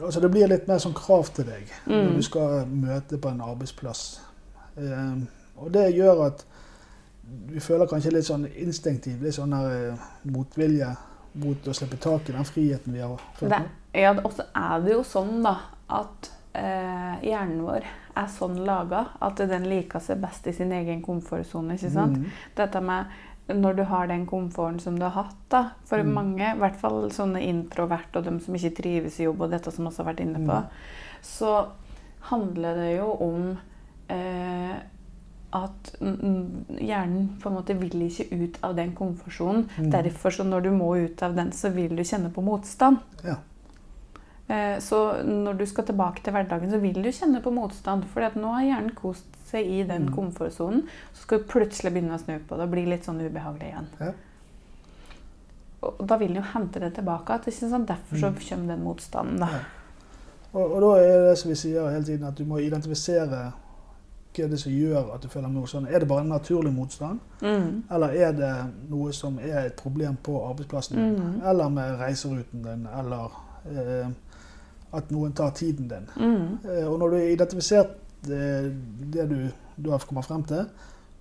Altså 0.00 0.22
det 0.24 0.30
blir 0.32 0.48
litt 0.48 0.68
mer 0.70 0.78
sånn 0.80 0.94
krav 0.96 1.28
til 1.36 1.44
deg 1.50 1.68
når 1.86 2.06
Mm. 2.06 2.14
du 2.16 2.22
skal 2.24 2.64
møte 2.66 3.18
på 3.20 3.28
en 3.28 3.42
arbeidsplass. 3.44 4.20
Eh, 4.76 5.16
og 5.56 5.72
det 5.72 5.86
gjør 5.96 6.26
at 6.26 6.44
vi 7.50 7.60
føler 7.60 7.88
kanskje 7.90 8.12
litt 8.14 8.26
sånn 8.28 8.46
instinktiv, 8.62 9.22
litt 9.22 9.34
sånn 9.34 9.50
der, 9.56 9.92
eh, 9.92 10.08
motvilje 10.30 10.92
mot 11.34 11.68
å 11.68 11.74
slippe 11.74 11.98
tak 12.00 12.28
i 12.28 12.32
den 12.32 12.44
friheten 12.48 12.92
vi 12.92 13.00
har 13.00 13.16
fått 13.36 13.50
Det, 13.50 13.62
ja, 14.00 14.12
og 14.12 14.32
så 14.32 14.44
er 14.54 14.80
det 14.84 14.92
jo 14.92 15.02
sånn 15.04 15.42
da, 15.42 15.56
at 15.88 16.30
eh, 16.54 17.16
hjernen 17.26 17.62
vår 17.66 17.84
er 18.16 18.28
sånn 18.32 18.56
laga 18.64 19.06
at 19.20 19.36
den 19.36 19.66
liker 19.68 20.00
seg 20.00 20.20
best 20.22 20.46
i 20.46 20.52
sin 20.56 20.72
egen 20.72 21.02
komfortsone. 21.04 21.74
ikke 21.76 21.90
sant? 21.92 22.16
Mm. 22.16 22.30
Dette 22.56 22.80
med 22.80 23.06
når 23.48 23.76
du 23.76 23.82
har 23.84 24.06
den 24.10 24.24
komforten 24.26 24.80
som 24.80 24.96
du 24.98 25.04
har 25.04 25.10
hatt. 25.24 25.36
da, 25.48 25.70
For 25.84 25.98
Mm. 26.02 26.12
mange, 26.14 26.54
i 26.54 26.58
hvert 26.58 26.76
fall 26.80 27.10
sånne 27.10 27.42
introvert 27.46 28.16
og 28.16 28.24
dem 28.24 28.40
som 28.40 28.54
ikke 28.54 28.74
trives 28.82 29.20
i 29.20 29.24
jobb, 29.24 29.40
og 29.42 29.50
dette 29.50 29.70
som 29.70 29.86
også 29.86 30.02
har 30.04 30.14
vært 30.14 30.20
inne 30.20 30.38
på, 30.46 30.56
Mm. 30.62 30.66
så 31.22 31.68
handler 32.22 32.74
det 32.74 32.96
jo 32.98 33.12
om 33.20 33.58
eh, 34.08 34.76
at 35.56 35.92
hjernen 36.00 37.28
på 37.40 37.48
en 37.48 37.54
måte 37.54 37.74
vil 37.78 38.02
ikke 38.08 38.26
ut 38.36 38.58
av 38.66 38.74
den 38.76 38.92
komfortsonen. 38.94 39.68
Mm. 39.78 39.90
Derfor, 39.90 40.30
så 40.30 40.44
når 40.44 40.60
du 40.66 40.70
må 40.70 40.90
ut 41.06 41.22
av 41.22 41.34
den, 41.36 41.52
så 41.52 41.70
vil 41.72 41.94
du 41.96 42.02
kjenne 42.04 42.30
på 42.34 42.42
motstand. 42.44 42.98
Ja. 43.24 43.36
Eh, 44.48 44.78
Så 44.80 45.22
når 45.24 45.56
du 45.58 45.66
skal 45.66 45.84
tilbake 45.84 46.22
til 46.22 46.32
hverdagen, 46.32 46.70
så 46.70 46.78
vil 46.78 47.00
du 47.02 47.08
kjenne 47.12 47.40
på 47.42 47.50
motstand. 47.54 48.04
For 48.12 48.20
nå 48.34 48.52
har 48.52 48.62
hjernen 48.66 48.94
kost 48.94 49.24
seg 49.46 49.66
i 49.66 49.82
den 49.84 50.06
Mm. 50.08 50.14
komfortsonen. 50.14 50.82
Så 51.14 51.22
skal 51.22 51.38
du 51.38 51.44
plutselig 51.44 51.92
begynne 51.92 52.14
å 52.14 52.20
snu 52.24 52.38
på 52.38 52.56
det 52.56 52.62
og 52.62 52.70
bli 52.70 52.84
litt 52.86 53.04
sånn 53.04 53.20
ubehagelig 53.20 53.70
igjen. 53.72 53.86
Ja. 54.00 54.12
Og 55.82 56.06
da 56.06 56.16
vil 56.16 56.28
den 56.34 56.42
jo 56.42 56.42
hente 56.52 56.80
det 56.80 56.94
tilbake 56.94 57.32
igjen. 57.38 57.46
ikke 57.52 57.70
sant? 57.70 57.88
Derfor 57.88 58.16
så 58.16 58.30
Mm. 58.30 58.48
kommer 58.48 58.66
den 58.74 58.84
motstanden. 58.84 59.38
da. 59.40 59.46
Ja. 59.46 59.58
Og, 60.54 60.72
og 60.72 60.80
da 60.80 61.00
er 61.02 61.28
det 61.30 61.38
som 61.38 61.48
vi 61.50 61.54
sier 61.56 61.90
hele 61.90 62.04
tiden, 62.04 62.24
at 62.26 62.34
du 62.34 62.44
må 62.44 62.58
identifisere 62.58 63.52
hva 64.36 64.44
er 64.44 64.48
det 64.52 64.58
som 64.60 64.72
gjør 64.72 65.14
at 65.14 65.22
du 65.22 65.28
føler 65.28 65.48
motstand. 65.48 65.86
Er 65.88 65.98
det 66.02 66.08
bare 66.08 66.20
en 66.24 66.28
naturlig 66.34 66.72
motstand, 66.74 67.18
Mm. 67.42 67.82
eller 67.90 68.08
er 68.08 68.32
det 68.32 68.52
noe 68.90 69.12
som 69.12 69.38
er 69.38 69.66
et 69.66 69.74
problem 69.76 70.16
på 70.22 70.36
arbeidsplassen 70.50 70.96
din? 70.96 71.16
Mm. 71.16 71.40
Eller 71.50 71.68
med 71.68 71.98
reiseruten 72.00 72.62
din, 72.62 72.86
eller 73.00 73.32
eh, 73.70 74.08
at 74.92 75.10
noen 75.10 75.32
tar 75.32 75.50
tiden 75.50 75.88
din. 75.88 76.08
Mm. 76.16 76.58
Eh, 76.70 76.86
og 76.88 76.98
når 76.98 77.08
du 77.10 77.16
har 77.16 77.22
identifisert 77.34 77.96
det, 78.26 78.74
det 79.12 79.28
du, 79.30 79.48
du 79.76 79.90
har 79.90 79.98
kommet 79.98 80.24
frem 80.24 80.42
til, 80.44 80.64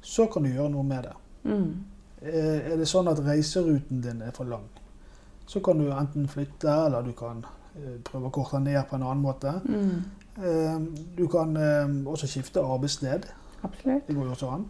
så 0.01 0.27
kan 0.31 0.43
du 0.43 0.49
gjøre 0.49 0.69
noe 0.69 0.83
med 0.83 1.03
det. 1.03 1.13
Mm. 1.43 1.73
Eh, 2.21 2.71
er 2.71 2.77
det 2.77 2.87
sånn 2.87 3.07
at 3.11 3.19
reiseruten 3.25 4.01
din 4.01 4.21
er 4.21 4.31
for 4.31 4.45
lang, 4.45 4.63
så 5.47 5.59
kan 5.59 5.77
du 5.77 5.91
enten 5.91 6.27
flytte, 6.27 6.69
eller 6.85 7.01
du 7.05 7.11
kan 7.13 7.43
eh, 7.75 7.99
prøve 8.03 8.27
å 8.27 8.31
korte 8.33 8.59
ned 8.59 8.81
på 8.89 8.95
en 8.95 9.03
annen 9.03 9.21
måte. 9.21 9.53
Mm. 10.37 10.45
Eh, 10.45 10.81
du 11.17 11.27
kan 11.27 11.57
eh, 11.57 12.11
også 12.11 12.27
skifte 12.27 12.59
arbeidssted. 12.63 13.27
Absolutt. 13.63 14.07
Det 14.07 14.15
går 14.15 14.25
jo 14.25 14.31
også 14.35 14.49
an. 14.51 14.65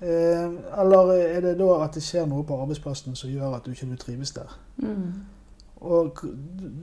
Eh, 0.00 0.52
eller 0.80 1.12
er 1.12 1.40
det 1.44 1.58
da 1.58 1.68
at 1.84 1.94
det 1.94 2.02
skjer 2.02 2.26
noe 2.26 2.44
på 2.48 2.56
arbeidsplassen 2.62 3.16
som 3.16 3.30
gjør 3.30 3.56
at 3.58 3.64
du 3.66 3.70
ikke 3.74 3.96
trives 4.00 4.32
der? 4.32 4.56
Mm. 4.76 5.12
Og 5.80 6.18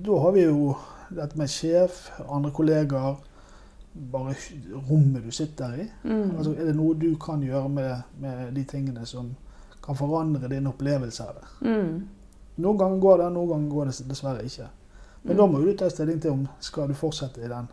da 0.06 0.20
har 0.24 0.32
vi 0.34 0.44
jo 0.48 0.76
dette 1.14 1.38
med 1.38 1.48
sjef, 1.50 2.08
andre 2.30 2.52
kollegaer, 2.52 3.16
bare 4.12 4.34
rommet 4.90 5.24
du 5.26 5.32
sitter 5.32 5.74
i. 5.82 5.86
Mm. 6.04 6.36
Altså, 6.38 6.52
er 6.54 6.66
det 6.70 6.76
noe 6.78 6.94
du 6.98 7.16
kan 7.22 7.42
gjøre 7.42 7.70
med, 7.70 8.02
med 8.22 8.52
de 8.56 8.64
tingene 8.64 9.06
som 9.06 9.32
kan 9.84 9.96
forandre 9.98 10.50
din 10.50 10.68
opplevelse 10.70 11.24
av 11.26 11.38
det? 11.40 11.48
Mm. 11.70 12.08
Noen 12.58 12.78
ganger 12.78 13.00
går 13.02 13.18
det, 13.22 13.32
noen 13.34 13.50
ganger 13.54 13.70
går 13.74 13.86
det 13.92 14.10
dessverre 14.10 14.46
ikke. 14.46 14.68
Men 15.24 15.36
Mm. 15.36 15.38
da 15.38 15.46
må 15.46 15.60
du 15.60 15.74
ta 15.78 15.90
stilling 15.90 16.22
til 16.22 16.32
om 16.32 16.48
skal 16.60 16.88
du 16.88 16.94
fortsette 16.94 17.42
i 17.42 17.48
den. 17.50 17.68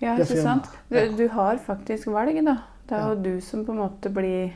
Ja, 0.00 0.16
det 0.16 0.26
ikke 0.26 0.42
sant? 0.42 0.70
Du, 0.90 0.98
du 1.16 1.26
har 1.32 1.58
faktisk 1.64 2.10
valg, 2.12 2.38
da. 2.44 2.58
Det 2.86 2.96
er 2.96 3.08
jo 3.10 3.18
du 3.22 3.34
som 3.42 3.64
på 3.66 3.74
en 3.74 3.82
måte 3.82 4.12
blir 4.14 4.54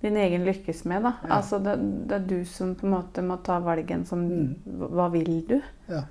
din 0.00 0.16
egen 0.16 0.44
lykkes 0.46 0.84
med, 0.84 1.02
da. 1.02 1.12
Altså, 1.28 1.58
det, 1.62 1.74
det 2.08 2.16
er 2.16 2.26
du 2.30 2.44
som 2.48 2.74
på 2.78 2.86
en 2.86 2.94
måte 2.94 3.22
må 3.22 3.38
ta 3.44 3.58
valgen 3.62 4.06
som 4.06 4.24
Mm. 4.28 4.54
Hva 4.94 5.08
vil 5.12 5.44
du? 5.48 5.60
Ja. 5.88 6.04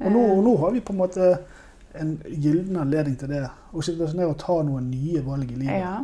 Og 0.00 0.12
nå, 0.12 0.20
og 0.36 0.44
nå 0.44 0.56
har 0.62 0.70
vi 0.70 0.80
på 0.80 0.92
en 0.92 0.98
måte 0.98 1.38
en 1.94 2.14
gyllen 2.24 2.76
anledning 2.80 3.16
til 3.18 3.28
det. 3.28 3.42
Å 3.72 3.82
sitte 3.82 4.06
oss 4.06 4.14
ned 4.14 4.30
og 4.30 4.38
ta 4.38 4.60
noen 4.62 4.90
nye 4.90 5.20
valg 5.26 5.50
i 5.50 5.58
livet. 5.58 5.80
Ja. 5.82 5.98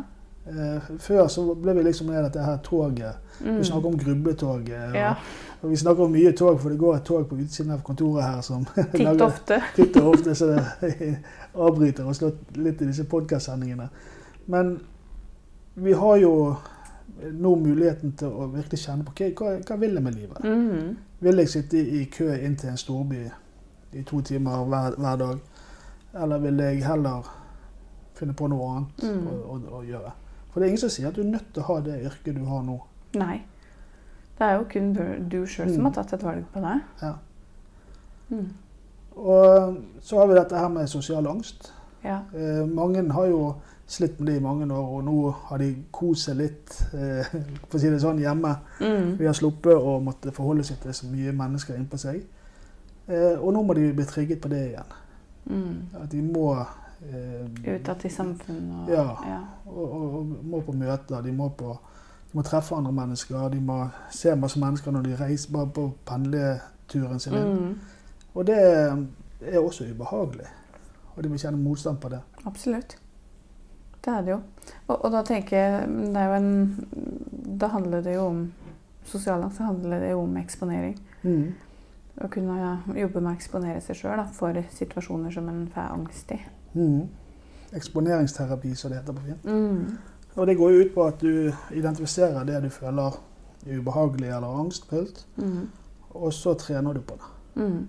Eh, 0.47 0.81
før 1.03 1.27
så 1.27 1.43
ble 1.59 1.73
vi 1.75 1.81
liksom 1.83 2.07
med 2.07 2.23
dette 2.23 2.39
her 2.39 2.57
toget. 2.63 3.15
Mm. 3.43 3.57
Vi 3.57 3.63
snakker 3.63 3.87
om 3.87 3.97
grubletoget. 3.99 4.83
Og, 4.89 4.95
Ja. 4.95 5.13
og 5.61 5.69
vi 5.69 5.75
snakker 5.75 6.03
om 6.03 6.11
mye 6.11 6.31
tog, 6.31 6.59
for 6.61 6.69
det 6.69 6.79
går 6.79 6.95
et 6.95 7.03
tog 7.03 7.27
på 7.29 7.35
utsiden 7.35 7.71
av 7.71 7.81
kontoret 7.83 8.23
her 8.23 8.41
som 8.41 8.65
Titt 8.75 8.93
lager- 9.03 9.25
ofte. 9.25 9.57
titt 9.75 9.97
og 9.97 10.07
ofte 10.13 10.35
så 10.35 10.45
det 10.53 11.17
avbryter 11.67 12.05
og 12.07 12.15
slår 12.15 12.31
litt 12.55 12.81
i 12.81 12.85
disse 12.87 13.03
podkastsendingene. 13.03 13.89
Men 14.47 14.79
vi 15.75 15.91
har 15.93 16.15
jo 16.17 16.55
nå 17.33 17.55
muligheten 17.55 18.11
til 18.17 18.27
å 18.27 18.47
virkelig 18.53 18.79
kjenne 18.85 19.03
på 19.05 19.11
hva, 19.17 19.27
hva, 19.35 19.51
hva 19.67 19.77
vil 19.81 19.93
jeg 19.93 20.03
med 20.03 20.15
livet. 20.15 20.43
Mm. 20.43 20.95
Vil 21.19 21.37
jeg 21.41 21.49
sitte 21.49 21.77
i 21.81 22.05
kø 22.05 22.31
inn 22.35 22.55
til 22.55 22.69
en 22.69 22.77
storby 22.77 23.23
i 23.93 24.03
to 24.03 24.21
timer 24.21 24.63
hver, 24.69 24.95
hver 24.97 25.15
dag? 25.17 25.37
Eller 26.23 26.39
vil 26.39 26.57
jeg 26.63 26.83
heller 26.85 27.27
finne 28.15 28.33
på 28.33 28.47
noe 28.47 28.69
annet 28.77 29.03
Mm. 29.03 29.27
å, 29.27 29.35
å, 29.55 29.59
å 29.79 29.83
gjøre? 29.85 30.11
For 30.57 30.61
det 30.63 30.65
er 30.65 30.71
ingen 30.73 30.81
som 30.81 30.89
sier 30.89 31.07
at 31.11 31.13
du 31.15 31.21
er 31.21 31.27
nødt 31.29 31.51
til 31.53 31.61
å 31.61 31.65
ha 31.67 31.73
det 31.85 31.99
yrket 32.07 32.33
du 32.39 32.45
har 32.49 32.61
nå. 32.65 32.79
Nei. 33.21 33.35
Det 34.39 34.45
er 34.47 34.55
jo 34.57 34.63
kun 34.71 34.87
du- 35.29 35.45
sjøl 35.45 35.67
mm. 35.67 35.73
som 35.75 35.83
Mm. 35.83 35.85
har 35.85 35.91
tatt 35.93 36.13
et 36.13 36.23
valg 36.23 36.45
på 36.53 36.61
det. 36.63 36.81
Ja. 37.03 37.11
Mm. 38.31 38.47
Og 39.17 39.77
så 40.01 40.17
har 40.17 40.27
vi 40.27 40.33
dette 40.33 40.57
her 40.57 40.67
med 40.69 40.87
sosial 40.89 41.27
angst. 41.27 41.71
Ja. 42.03 42.19
Eh, 42.33 42.65
mange 42.65 43.03
har 43.11 43.25
jo 43.27 43.53
slitt 43.87 44.19
med 44.19 44.27
det 44.31 44.37
i 44.37 44.43
mange 44.43 44.65
år, 44.73 44.97
og 44.97 45.03
nå 45.05 45.31
har 45.51 45.57
de 45.61 45.75
kost 45.91 46.25
seg 46.25 46.37
litt 46.37 46.73
eh, 46.93 47.29
for 47.69 47.77
å 47.77 47.81
si 47.81 47.89
det 47.93 48.01
sånn, 48.01 48.19
hjemme. 48.19 48.55
Mm. 48.81 49.13
Vi 49.19 49.25
har 49.29 49.33
sluppet 49.37 49.77
å 49.77 49.99
måtte 50.01 50.33
forholde 50.33 50.63
seg 50.63 50.79
til 50.81 50.93
så 50.93 51.05
mye 51.05 51.31
mennesker 51.37 51.77
innpå 51.77 51.97
seg. 52.01 52.23
Eh, 53.07 53.37
og 53.39 53.53
nå 53.53 53.61
må 53.63 53.73
de 53.77 53.93
bli 53.93 54.05
trigget 54.09 54.41
på 54.41 54.49
det 54.49 54.71
igjen. 54.71 54.97
Mm. 55.49 56.01
At 56.01 56.09
de 56.11 56.21
må 56.21 56.49
Utad 56.99 58.05
i 58.05 58.09
samfunnet 58.09 58.79
og 58.83 58.89
Ja. 58.89 59.05
ja. 59.27 59.39
og, 59.65 59.93
og, 59.93 60.15
og 60.19 60.25
må 60.43 60.61
på 60.65 60.71
møter, 60.71 61.21
de 61.21 61.31
må, 61.31 61.49
på, 61.49 61.77
de 62.31 62.37
må 62.37 62.41
treffe 62.41 62.75
andre 62.75 62.91
mennesker, 62.91 63.49
de 63.53 63.61
må 63.61 63.87
se 64.11 64.35
masse 64.35 64.59
mennesker 64.59 64.91
når 64.91 65.01
de 65.01 65.17
reiser 65.19 65.53
bare 65.53 65.69
på 65.69 65.91
pendleturen 66.05 67.19
sin. 67.19 67.33
Mm. 67.33 67.75
Og 68.33 68.47
det 68.47 68.57
er 68.57 69.59
også 69.59 69.85
ubehagelig. 69.91 70.47
Og 71.15 71.23
de 71.23 71.29
må 71.29 71.37
kjenne 71.41 71.57
motstand 71.57 71.97
på 72.01 72.09
det. 72.09 72.19
Absolutt. 72.45 72.97
Det 74.05 74.13
er 74.13 74.21
det 74.21 74.31
jo. 74.31 74.41
Og, 74.87 75.11
da 75.11 75.21
tenker 75.25 75.57
jeg 75.57 75.87
det 76.13 76.21
er 76.21 76.27
jo 76.29 76.35
en 76.37 76.49
Da 77.59 77.67
handler 77.67 78.01
det 78.01 78.13
jo 78.15 78.25
om 78.27 78.41
sosialt 79.07 79.43
angst 79.43 79.59
handler 79.63 79.99
det 79.99 80.11
jo 80.11 80.21
om 80.21 80.37
eksponering. 80.37 80.97
Mm. 81.23 81.55
Å 82.21 82.27
kunne 82.33 82.57
jobbe 82.97 83.21
med 83.21 83.31
å 83.31 83.35
eksponere 83.35 83.81
seg 83.81 83.97
sjøl 83.97 84.21
for 84.35 84.61
situasjoner 84.77 85.33
som 85.33 85.49
en 85.49 85.65
får 85.73 85.93
angst 85.95 86.31
i. 86.35 86.39
Mm. 86.77 87.07
Eksponeringsterapi, 87.77 88.75
som 88.75 88.91
det 88.91 88.99
heter 89.01 89.13
på 89.17 89.25
fint. 89.25 89.43
Mm. 89.45 89.97
Og 90.37 90.47
det 90.47 90.55
går 90.57 90.71
jo 90.75 90.83
ut 90.85 90.93
på 90.95 91.05
at 91.07 91.19
du 91.19 91.51
identifiserer 91.75 92.45
det 92.47 92.61
du 92.63 92.69
føler 92.69 93.17
er 93.67 93.79
ubehagelig 93.81 94.29
eller 94.29 94.59
angstfullt, 94.61 95.25
Mm. 95.37 95.67
og 96.13 96.31
så 96.33 96.53
trener 96.57 96.93
du 96.93 97.01
på 97.01 97.15
det. 97.17 97.61
Mm. 97.61 97.87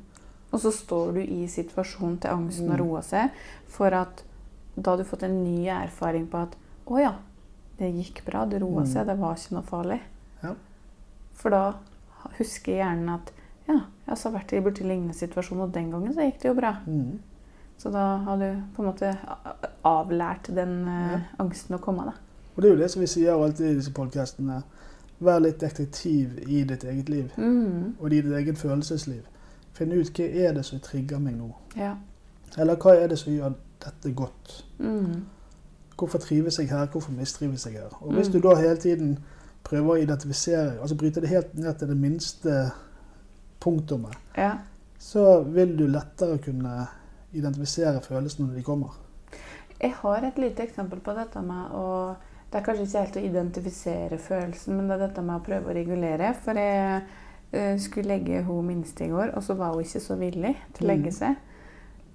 Og 0.53 0.61
så 0.61 0.73
står 0.73 1.13
du 1.15 1.21
i 1.21 1.47
situasjonen 1.47 2.19
til 2.21 2.31
angsten 2.31 2.71
har 2.71 2.79
Mm. 2.79 2.87
roa 2.89 3.03
seg, 3.03 3.31
for 3.69 3.87
at 3.95 4.23
da 4.81 4.91
har 4.91 4.99
du 4.99 5.05
fått 5.05 5.23
en 5.23 5.45
ny 5.45 5.67
erfaring 5.69 6.27
på 6.27 6.39
at 6.43 6.57
å 6.87 6.99
ja, 7.01 7.15
det 7.79 7.93
gikk 7.95 8.25
bra, 8.25 8.45
det 8.47 8.61
roa 8.63 8.81
Mm. 8.83 8.87
seg, 8.87 9.07
det 9.07 9.19
var 9.19 9.35
ikke 9.35 9.53
noe 9.53 9.63
farlig. 9.63 10.01
Ja. 10.43 10.55
For 11.35 11.51
da 11.51 11.75
husker 12.39 12.73
hjernen 12.73 13.09
at 13.15 13.31
ja, 13.69 13.81
jeg 14.09 14.17
har 14.23 14.33
vært 14.33 14.53
i 14.53 14.57
en 14.57 14.89
lignende 14.89 15.15
situasjon, 15.15 15.61
og 15.61 15.73
den 15.73 15.91
gangen 15.91 16.15
så 16.15 16.21
gikk 16.25 16.41
det 16.41 16.49
jo 16.49 16.55
bra. 16.55 16.79
Mm. 16.87 17.19
Så 17.79 17.91
da 17.91 18.17
har 18.17 18.37
du 18.37 18.63
på 18.77 18.83
en 18.83 18.89
måte 18.89 19.13
avlært 19.85 20.49
den 20.55 20.89
eh, 20.89 21.13
Ja. 21.13 21.21
angsten 21.39 21.75
å 21.77 21.79
komme, 21.79 22.03
av. 22.09 22.13
Og 22.57 22.63
det 22.63 22.71
er 22.71 22.75
jo 22.75 22.81
det 22.83 22.91
som 22.91 23.01
vi 23.01 23.07
sier 23.07 23.33
alltid 23.45 23.67
i 23.71 23.75
disse 23.79 23.93
podcastene. 23.95 24.63
Vær 25.21 25.39
litt 25.43 25.61
detektiv 25.61 26.39
i 26.49 26.65
ditt 26.65 26.85
eget 26.85 27.09
liv, 27.09 27.31
Mm. 27.37 27.95
og 28.01 28.13
i 28.13 28.21
ditt 28.21 28.33
eget 28.33 28.59
følelsesliv. 28.59 29.23
Finn 29.73 29.93
ut 29.93 30.11
hva 30.19 30.25
er 30.49 30.53
det 30.55 30.65
som 30.65 30.81
trigger 30.81 31.19
meg 31.19 31.35
nå. 31.39 31.53
Ja. 31.77 31.95
Eller 32.59 32.77
hva 32.77 32.95
er 33.03 33.07
det 33.09 33.19
som 33.19 33.33
gjør 33.33 33.55
dette 33.85 34.13
godt? 34.15 34.65
Mm. 34.79 35.25
Hvorfor 35.99 36.19
trives 36.19 36.59
jeg 36.59 36.69
her, 36.71 36.87
hvorfor 36.87 37.13
mistrives 37.13 37.67
jeg 37.67 37.73
her? 37.75 37.89
Og 38.01 38.13
hvis 38.13 38.27
Mm. 38.29 38.33
du 38.33 38.49
da 38.49 38.55
hele 38.55 38.77
tiden 38.77 39.19
prøver 39.65 39.91
å 39.91 40.03
identifisere, 40.03 40.81
altså 40.81 40.97
bryte 40.97 41.21
det 41.21 41.29
helt 41.29 41.55
ned 41.59 41.75
til 41.79 41.89
det 41.89 41.97
minste 41.97 42.71
punktummet, 43.61 44.15
ja. 44.37 44.53
så 44.99 45.43
vil 45.43 45.79
du 45.79 45.87
lettere 45.87 46.39
kunne 46.39 46.87
identifisere 47.35 48.01
følelsene 48.05 48.49
når 48.49 48.55
de 48.59 48.63
kommer. 48.67 48.97
Jeg 49.81 49.93
har 50.01 50.25
et 50.27 50.39
lite 50.39 50.63
eksempel 50.65 51.01
på 51.01 51.15
dette 51.15 51.43
med 51.45 51.75
å 51.77 52.17
Det 52.51 52.57
er 52.59 52.65
kanskje 52.65 52.85
ikke 52.87 53.01
helt 53.03 53.17
å 53.17 53.25
identifisere 53.29 54.19
følelsen, 54.19 54.77
men 54.77 54.87
det 54.89 54.95
er 54.95 55.03
dette 55.07 55.21
med 55.21 55.37
å 55.37 55.45
prøve 55.45 55.69
å 55.69 55.75
regulere. 55.77 56.31
For 56.33 56.57
jeg 56.57 57.03
eh, 57.53 57.77
skulle 57.77 58.09
legge 58.09 58.41
hun 58.47 58.65
minste 58.65 59.05
i 59.05 59.11
går, 59.13 59.35
og 59.37 59.43
så 59.45 59.53
var 59.55 59.75
hun 59.75 59.85
ikke 59.85 60.01
så 60.01 60.17
villig 60.17 60.55
til 60.73 60.87
å 60.87 60.89
legge 60.89 61.11
Mm. 61.13 61.13
seg. 61.19 61.37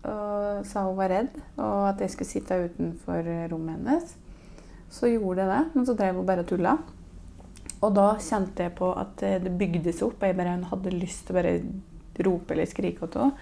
Og 0.09 0.65
sa 0.65 0.87
hun 0.87 0.97
var 0.97 1.09
redd, 1.09 1.29
og 1.57 1.89
at 1.91 2.01
jeg 2.01 2.09
skulle 2.09 2.27
sitte 2.31 2.57
utenfor 2.65 3.29
rommet 3.51 3.77
hennes. 3.77 4.15
Så 4.89 5.05
gjorde 5.13 5.45
jeg 5.45 5.49
det, 5.53 5.75
men 5.75 5.85
så 5.85 5.93
drev 5.95 6.15
hun 6.15 6.25
bare 6.25 6.39
og 6.39 6.47
tulla. 6.47 6.77
Og 7.83 7.93
da 7.93 8.15
kjente 8.17 8.63
jeg 8.63 8.75
på 8.75 8.89
at 8.97 9.15
det 9.17 9.57
bygde 9.59 9.93
seg 9.93 10.07
opp, 10.07 10.17
og 10.21 10.27
jeg 10.27 10.35
bare 10.37 10.63
hadde 10.63 10.97
lyst 10.97 11.27
til 11.27 11.35
å 11.35 11.39
bare 11.43 11.61
rope 12.25 12.53
eller 12.53 12.65
skrike 12.65 13.07
til 13.07 13.21
henne. 13.21 13.37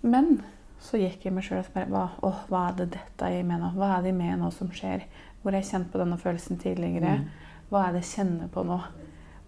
Men 0.00 0.38
så 0.82 1.00
gikk 1.00 1.26
jeg 1.26 1.34
meg 1.34 1.46
sjøl 1.46 1.64
og 1.64 1.72
bare 1.74 1.90
hva, 1.90 2.32
hva 2.48 2.62
er 2.68 2.78
det 2.78 2.90
dette 2.94 3.32
jeg 3.34 3.46
mener? 3.46 3.74
Hva 3.74 3.96
er 3.96 4.04
det 4.04 4.12
jeg 4.12 4.20
mener 4.20 4.40
nå 4.42 4.50
som 4.54 4.70
skjer? 4.74 5.04
Hvor 5.42 5.52
har 5.52 5.62
jeg 5.62 5.70
kjent 5.72 5.90
på 5.92 6.00
denne 6.00 6.18
følelsen 6.20 6.60
tidligere? 6.62 7.18
Mm. 7.18 7.62
Hva 7.68 7.84
er 7.84 7.96
det 7.96 8.02
jeg 8.04 8.12
kjenner 8.14 8.50
på 8.52 8.64
nå? 8.68 8.78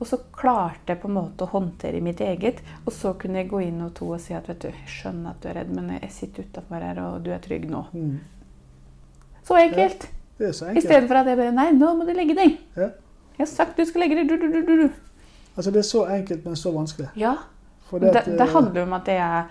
Og 0.01 0.09
så 0.09 0.17
klarte 0.33 0.95
jeg 0.95 1.01
på 1.03 1.11
en 1.11 1.17
måte 1.19 1.45
å 1.45 1.53
håndtere 1.53 2.01
mitt 2.03 2.23
eget. 2.25 2.63
Og 2.87 2.95
så 2.97 3.13
kunne 3.21 3.43
jeg 3.43 3.51
gå 3.51 3.61
inn 3.67 3.83
og 3.85 3.93
to 3.99 4.09
og 4.15 4.23
si 4.25 4.33
at 4.37 4.49
vet 4.49 4.63
du, 4.63 4.71
jeg 4.73 4.89
skjønner 4.89 5.35
at 5.35 5.43
du 5.43 5.51
er 5.51 5.59
redd, 5.61 5.75
men 5.77 5.93
jeg 5.99 6.13
sitter 6.15 6.49
utafor 6.49 6.87
her, 6.87 7.03
og 7.05 7.21
du 7.27 7.29
er 7.37 7.43
trygg 7.45 7.67
nå. 7.69 7.83
Mm. 7.93 8.17
Så 9.45 9.59
enkelt. 9.61 10.09
Det 10.41 10.49
er 10.49 10.57
så 10.57 10.71
enkelt. 10.71 10.81
I 10.81 10.87
stedet 10.89 11.11
for 11.11 11.21
at 11.21 11.29
jeg 11.29 11.37
bare 11.43 11.53
Nei, 11.53 11.69
nå 11.77 11.93
må 11.99 12.09
du 12.09 12.15
legge 12.17 12.37
deg. 12.39 12.57
Ja. 12.81 12.91
Jeg 13.37 13.45
har 13.45 13.51
sagt 13.53 13.77
du 13.77 13.85
skal 13.89 14.07
legge 14.07 14.17
deg. 14.23 14.33
Du, 14.33 14.41
du, 14.41 14.61
du, 14.65 14.73
du. 14.87 14.89
Altså, 15.57 15.71
det 15.71 15.83
er 15.83 15.89
så 15.91 16.07
enkelt, 16.17 16.47
men 16.49 16.57
så 16.57 16.73
vanskelig. 16.73 17.11
Ja. 17.21 17.35
Det, 17.91 18.15
at, 18.15 18.25
det 18.25 18.41
eh, 18.41 18.53
handler 18.55 18.87
om 18.87 18.93
at 18.97 19.09
jeg 19.11 19.21
er 19.21 19.49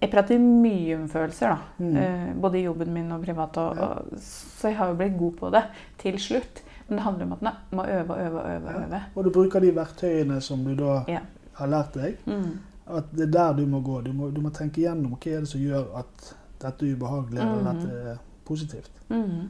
Jeg 0.00 0.10
prater 0.12 0.38
mye 0.38 0.94
om 0.96 1.08
følelser, 1.10 1.48
da. 1.48 1.84
Mm. 1.84 1.96
Eh, 1.96 2.34
både 2.42 2.58
i 2.60 2.64
jobben 2.64 2.92
min 2.94 3.12
og 3.12 3.22
privat. 3.24 3.56
Og, 3.58 3.76
Ja. 3.76 3.82
og, 3.88 4.18
så 4.22 4.68
jeg 4.68 4.76
har 4.76 4.88
jo 4.88 4.94
blitt 4.94 5.18
god 5.18 5.32
på 5.40 5.50
det 5.50 5.62
til 5.98 6.18
slutt. 6.18 6.62
Men 6.88 6.96
det 6.98 7.04
handler 7.04 7.24
om 7.26 7.32
at 7.32 7.42
man 7.42 7.54
må 7.72 7.84
øve 7.84 8.10
og 8.14 8.20
øve 8.26 8.40
og 8.40 8.50
øve. 8.50 8.84
øve. 8.86 9.00
Og 9.16 9.24
du 9.24 9.30
bruker 9.30 9.60
de 9.60 9.72
verktøyene 9.76 10.40
som 10.40 10.64
du 10.64 10.74
da 10.74 11.02
Ja. 11.08 11.18
har 11.54 11.66
lært 11.66 11.94
deg. 11.94 12.16
Mm. 12.26 12.58
At 12.86 13.04
det 13.12 13.26
er 13.28 13.30
der 13.32 13.52
du 13.52 13.66
må 13.66 13.80
gå. 13.80 14.00
Du 14.00 14.12
må, 14.12 14.30
du 14.30 14.40
må 14.40 14.48
tenke 14.50 14.80
gjennom 14.80 15.12
hva 15.18 15.32
er 15.32 15.40
det 15.40 15.48
som 15.48 15.60
gjør 15.60 15.98
at 15.98 16.34
dette 16.62 16.86
er 16.86 16.94
ubehagelig, 16.96 17.40
eller 17.40 17.70
at 17.70 17.76
dette 17.76 18.10
er 18.12 18.16
positivt. 18.44 18.90
Mm. 19.10 19.48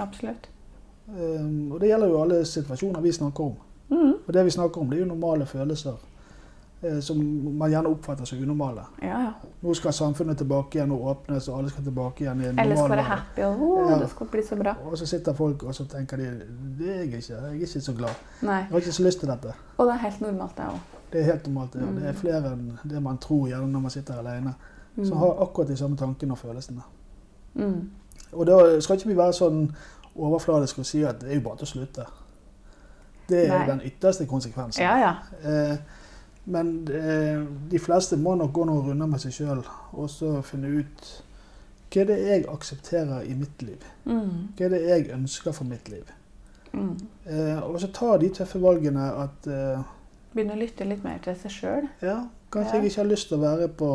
Absolutt. 0.00 0.48
Um, 1.08 1.72
og 1.72 1.80
det 1.80 1.88
gjelder 1.88 2.08
jo 2.08 2.22
alle 2.22 2.44
situasjoner 2.44 3.00
vi 3.00 3.12
snakker 3.12 3.44
om. 3.44 3.56
Mm. 3.90 4.14
Og 4.26 4.32
det 4.34 4.44
vi 4.44 4.50
snakker 4.50 4.80
om, 4.80 4.90
det 4.90 4.96
er 4.98 5.02
jo 5.02 5.08
normale 5.08 5.46
følelser 5.46 5.94
eh, 6.82 7.00
som 7.00 7.18
man 7.58 7.70
gjerne 7.70 7.88
oppfatter 7.88 8.24
som 8.24 8.38
unormale. 8.38 8.84
Ja, 9.02 9.18
ja. 9.20 9.32
Nå 9.62 9.74
skal 9.74 9.92
samfunnet 9.94 10.38
tilbake 10.38 10.78
igjen 10.78 10.90
og 10.92 11.04
åpnes, 11.06 11.48
og 11.48 11.58
alle 11.58 11.70
skal 11.70 11.84
tilbake 11.84 12.24
igjen 12.24 12.40
i 12.40 12.46
en 12.48 12.58
Alle 12.58 12.74
skal 12.76 12.88
normal 12.88 12.96
være 12.98 13.06
happy, 13.06 13.40
og 13.46 13.60
oh, 13.62 13.90
Ja. 13.90 13.98
det 13.98 14.08
skal 14.10 14.26
bli 14.26 14.42
så 14.42 14.56
bra. 14.56 14.74
Og 14.84 14.98
så 14.98 15.06
sitter 15.06 15.32
folk 15.38 15.62
og 15.62 15.74
så 15.74 15.84
tenker 15.86 16.16
de 16.16 16.24
det 16.78 16.88
er 16.90 16.94
jeg 16.98 17.06
ikke. 17.06 17.32
Jeg 17.32 17.44
er 17.44 17.52
ikke 17.52 17.80
så 17.80 17.92
glad. 17.94 18.14
Nei. 18.42 18.56
Jeg 18.56 18.66
har 18.70 18.78
ikke 18.78 18.92
så 18.92 19.02
lyst 19.02 19.18
til 19.20 19.28
dette. 19.28 19.52
Og 19.78 19.86
det 19.86 19.94
er 19.94 19.98
helt 19.98 20.20
normalt, 20.20 20.56
det 20.56 20.64
òg. 20.64 20.78
Det 21.12 21.20
er 21.20 21.24
helt 21.24 21.46
normalt. 21.46 21.74
ja. 21.74 21.80
Mm. 21.80 21.96
det 21.96 22.08
er 22.08 22.12
flere 22.12 22.52
enn 22.52 22.78
det 22.90 23.02
man 23.02 23.18
tror 23.18 23.46
gjerne 23.48 23.72
når 23.72 23.80
man 23.80 23.90
sitter 23.90 24.14
alene, 24.18 24.54
Mm. 24.96 25.04
som 25.06 25.16
har 25.16 25.38
akkurat 25.42 25.68
de 25.68 25.76
samme 25.76 25.96
tankene 25.96 26.32
og 26.32 26.38
følelsene. 26.38 26.82
Mm. 27.54 27.90
Og 28.32 28.46
da 28.46 28.80
skal 28.80 28.96
ikke 28.96 29.08
vi 29.08 29.16
være 29.16 29.32
sånn 29.32 29.74
overfladiske 30.16 30.78
og 30.80 30.86
si 30.86 31.02
at 31.02 31.20
det 31.20 31.30
er 31.30 31.34
jo 31.34 31.40
bare 31.40 31.56
til 31.56 31.64
å 31.64 31.70
slutte. 31.70 32.04
Det 33.28 33.46
er 33.48 33.58
Nei. 33.58 33.66
den 33.66 33.80
ytterste 33.84 34.26
konsekvensen. 34.26 34.82
Ja, 34.82 34.96
ja. 34.98 35.12
Eh, 35.72 35.76
men 36.46 36.88
eh, 36.90 37.42
de 37.70 37.78
fleste 37.78 38.16
må 38.18 38.34
nok 38.34 38.52
gå 38.52 38.64
noen 38.66 38.86
runder 38.88 39.06
med 39.06 39.20
seg 39.22 39.32
sjøl 39.36 39.60
og 39.92 40.08
så 40.10 40.40
finne 40.42 40.68
ut 40.80 41.22
hva 41.92 42.00
er 42.00 42.06
det 42.08 42.16
jeg 42.24 42.44
aksepterer 42.48 43.22
i 43.28 43.34
mitt 43.36 43.62
liv. 43.62 43.82
Mm. 44.08 44.48
Hva 44.56 44.64
er 44.64 44.70
det 44.72 44.78
jeg 44.88 45.10
ønsker 45.12 45.52
for 45.52 45.64
mitt 45.68 45.88
liv. 45.92 46.06
Mm. 46.72 46.94
Eh, 47.28 47.58
og 47.62 47.76
så 47.82 47.90
ta 47.92 48.14
de 48.18 48.30
tøffe 48.32 48.58
valgene 48.62 49.10
at 49.26 49.46
eh, 49.46 49.82
Begynne 50.32 50.54
å 50.56 50.60
lytte 50.62 50.86
litt 50.88 51.02
mer 51.04 51.18
til 51.20 51.36
seg 51.36 51.52
sjøl. 51.52 51.88
ja, 52.00 52.22
kanskje 52.50 52.74
Ja. 52.74 52.80
jeg 52.80 52.90
ikke 52.90 53.02
har 53.02 53.10
lyst 53.10 53.28
til 53.28 53.36
å 53.36 53.42
være 53.42 53.68
på, 53.68 53.90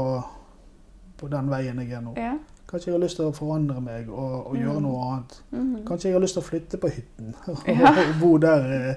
på 1.18 1.28
den 1.34 1.50
veien 1.50 1.80
jeg 1.82 1.92
er 1.98 2.02
nå. 2.06 2.14
Ja. 2.18 2.36
Kanskje 2.70 2.92
jeg 2.92 3.00
har 3.00 3.02
lyst 3.08 3.16
til 3.18 3.26
å 3.26 3.34
forandre 3.34 3.82
meg 3.82 4.10
og, 4.12 4.48
og 4.48 4.54
Mm. 4.54 4.62
gjøre 4.62 4.82
noe 4.86 5.02
annet. 5.08 5.42
Mm. 5.52 5.86
Kanskje 5.88 6.10
jeg 6.10 6.14
har 6.14 6.22
lyst 6.22 6.38
til 6.38 6.44
å 6.44 6.50
flytte 6.52 6.78
på 6.78 6.90
hytten 6.94 7.34
Ja. 7.82 7.94
og 7.98 8.14
bo 8.22 8.38
der 8.38 8.68
eh, 8.78 8.96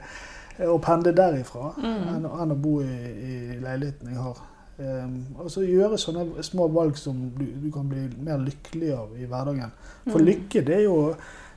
og 0.68 0.80
pendle 0.82 1.12
derifra 1.16 1.74
Mm. 1.76 2.08
enn, 2.14 2.24
enn 2.26 2.52
å 2.52 2.56
bo 2.60 2.80
i, 2.82 2.86
i 2.86 3.58
leiligheten 3.60 4.08
jeg 4.12 4.16
har. 4.22 4.40
Um, 4.80 5.26
og 5.38 5.50
så 5.50 5.60
gjøre 5.60 5.98
sånne 5.98 6.42
små 6.42 6.68
valg 6.72 6.96
som 6.96 7.30
du, 7.38 7.44
du 7.44 7.70
kan 7.70 7.88
bli 7.88 8.06
mer 8.24 8.38
lykkelig 8.38 8.92
av 8.96 9.08
i 9.18 9.26
hverdagen. 9.26 9.70
For 10.08 10.18
Mm. 10.18 10.24
lykke 10.26 10.64
det 10.66 10.76
er 10.76 10.82
jo 10.84 11.08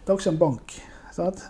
det 0.06 0.10
er 0.10 0.14
også 0.14 0.30
en 0.32 0.38
bank. 0.38 0.74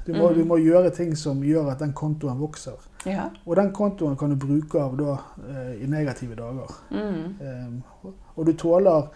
Du, 0.05 0.13
må, 0.13 0.29
Mm. 0.29 0.36
du 0.38 0.43
må 0.45 0.57
gjøre 0.57 0.89
ting 0.93 1.15
som 1.15 1.41
gjør 1.41 1.72
at 1.72 1.79
den 1.79 1.93
kontoen 1.93 2.38
vokser. 2.39 2.75
Ja. 3.05 3.29
Og 3.45 3.55
den 3.55 3.72
kontoen 3.72 4.17
kan 4.17 4.29
du 4.29 4.36
bruke 4.36 4.79
av 4.81 4.98
da, 4.98 5.17
eh, 5.50 5.83
i 5.83 5.88
negative 5.88 6.36
dager. 6.36 6.69
Um, 6.91 7.83
og 8.36 8.45
du 8.45 8.53
tåler 8.53 9.07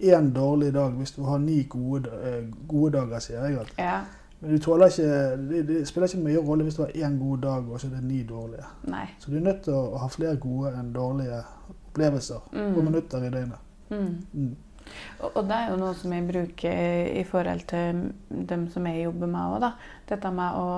én 0.00 0.32
dårlig 0.32 0.72
dag 0.74 0.92
hvis 0.92 1.12
du 1.16 1.22
har 1.24 1.38
ni 1.38 1.62
gode, 1.68 2.06
eh, 2.24 2.44
gode 2.68 2.92
dager, 2.92 3.18
sier 3.18 3.46
jeg. 3.48 3.66
Ja. 3.78 4.00
Men 4.40 4.50
du 4.52 4.58
tåler 4.58 4.86
ikke, 4.92 5.36
det, 5.48 5.62
det 5.68 5.86
spiller 5.88 6.08
ikke 6.10 6.24
mye 6.26 6.42
rolle 6.48 6.64
hvis 6.66 6.74
du 6.76 6.82
har 6.82 6.90
én 6.94 7.14
god 7.18 7.38
dag 7.40 7.70
og 7.72 7.80
så 7.80 7.86
er 7.86 7.94
det 7.96 8.04
ni 8.04 8.22
dårlige. 8.28 8.66
Nei. 8.92 9.06
Så 9.18 9.30
du 9.30 9.36
er 9.38 9.46
nødt 9.46 9.62
til 9.64 9.72
å 9.72 9.96
ha 10.02 10.08
flere 10.12 10.36
gode 10.36 10.74
enn 10.76 10.92
dårlige 10.92 11.38
opplevelser 11.72 12.42
på 12.52 12.58
Mm. 12.66 12.84
minutter 12.84 13.24
i 13.24 13.30
døgnet. 13.30 13.58
Mm. 13.90 14.26
Mm. 14.34 14.56
Og, 15.20 15.30
og 15.36 15.44
det 15.48 15.56
er 15.56 15.70
jo 15.70 15.76
noe 15.80 15.94
som 15.98 16.12
jeg 16.12 16.26
bruker 16.28 17.06
i 17.20 17.24
forhold 17.26 17.64
til 17.66 18.02
dem 18.50 18.68
som 18.70 18.86
jeg 18.86 19.04
jobber 19.06 19.26
med 19.26 19.56
òg. 19.56 19.72
Dette 20.08 20.30
med 20.30 20.60
å 20.60 20.68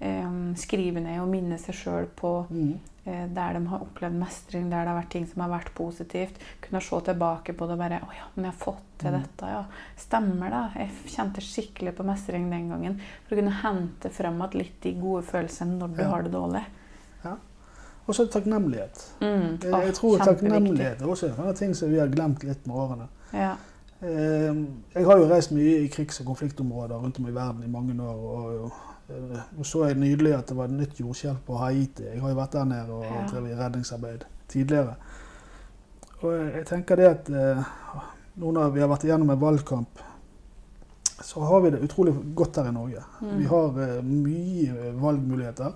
eh, 0.00 0.32
skrive 0.56 1.00
ned 1.04 1.20
og 1.20 1.28
minne 1.30 1.58
seg 1.58 1.74
sjøl 1.74 2.08
på 2.16 2.32
Mm. 2.50 2.72
Eh, 3.06 3.26
der 3.34 3.52
de 3.58 3.66
har 3.66 3.78
opplevd 3.80 4.14
mestring, 4.18 4.70
der 4.70 4.84
det 4.84 4.88
har 4.92 5.00
vært 5.02 5.10
ting 5.10 5.26
som 5.26 5.42
har 5.42 5.50
vært 5.60 5.72
positivt. 5.74 6.38
Kunne 6.60 6.80
se 6.80 7.00
tilbake 7.00 7.52
på 7.56 7.66
det 7.66 7.72
og 7.72 7.78
bare 7.78 8.00
Å 8.02 8.12
ja, 8.16 8.26
men 8.36 8.44
jeg 8.44 8.52
har 8.52 8.64
fått 8.64 8.82
til 8.98 9.10
Mm. 9.12 9.22
dette, 9.22 9.46
ja. 9.50 9.64
Stemmer 9.96 10.50
det. 10.50 10.62
Jeg 10.76 11.14
kjente 11.16 11.40
skikkelig 11.42 11.94
på 11.96 12.04
mestring 12.04 12.50
den 12.50 12.68
gangen. 12.70 13.00
For 13.26 13.34
å 13.34 13.38
kunne 13.40 13.62
hente 13.62 14.10
frem 14.10 14.40
at 14.42 14.54
litt 14.54 14.80
de 14.80 14.92
gode 14.94 15.22
følelsene 15.24 15.78
når 15.78 15.96
du 15.96 16.02
Ja. 16.02 16.08
har 16.10 16.22
det 16.22 16.32
dårlig. 16.32 16.64
Og 18.08 18.14
så 18.16 18.24
takknemlighet. 18.26 18.98
Mm. 19.20 19.60
Jeg, 19.62 19.70
jeg 19.86 19.94
tror 19.94 20.18
takknemlighet 20.18 21.00
er 21.00 21.06
også 21.06 21.28
en 21.28 21.36
sånn 21.36 21.56
ting 21.56 21.74
som 21.78 21.88
vi 21.88 21.98
har 22.00 22.08
glemt 22.08 22.42
litt 22.42 22.66
med 22.66 22.74
årene. 22.76 23.06
Ja. 23.32 23.52
Eh, 24.02 24.54
Jeg 24.96 25.04
har 25.06 25.18
jo 25.18 25.28
reist 25.30 25.52
mye 25.54 25.84
i 25.84 25.88
krigs- 25.88 26.18
og 26.20 26.26
konfliktområder 26.26 26.98
rundt 27.00 27.20
om 27.20 27.28
i 27.28 27.30
verden 27.30 27.62
i 27.62 27.68
mange 27.68 27.94
år. 28.02 28.64
og 28.64 28.72
Nå 29.56 29.64
så 29.64 29.86
jeg 29.88 29.98
nydelig 30.00 30.32
at 30.36 30.48
det 30.48 30.56
var 30.56 30.70
et 30.70 30.76
nytt 30.76 31.00
jordskjelv 31.00 31.42
på 31.46 31.56
Haiti. 31.60 32.04
Jeg 32.06 32.20
har 32.22 32.32
jo 32.32 32.38
vært 32.38 32.52
der 32.56 32.64
nede 32.64 32.92
og 32.96 33.04
Ja. 33.04 33.26
drevet 33.30 33.58
redningsarbeid 33.58 34.24
tidligere. 34.48 34.94
Og 36.22 36.32
jeg 36.32 36.66
tenker 36.66 36.96
det 36.96 37.06
at 37.10 37.30
eh, 37.30 37.64
nå 38.36 38.52
når 38.52 38.70
vi 38.70 38.80
har 38.80 38.88
vært 38.88 39.04
igjennom 39.04 39.30
en 39.30 39.40
valgkamp, 39.40 40.02
så 41.22 41.40
har 41.46 41.60
vi 41.60 41.70
det 41.70 41.82
utrolig 41.82 42.14
godt 42.34 42.56
her 42.56 42.68
i 42.70 42.74
Norge. 42.74 43.02
Mm. 43.20 43.38
Vi 43.38 43.44
har 43.50 43.80
eh, 43.82 44.02
mye 44.04 44.92
valgmuligheter. 45.02 45.72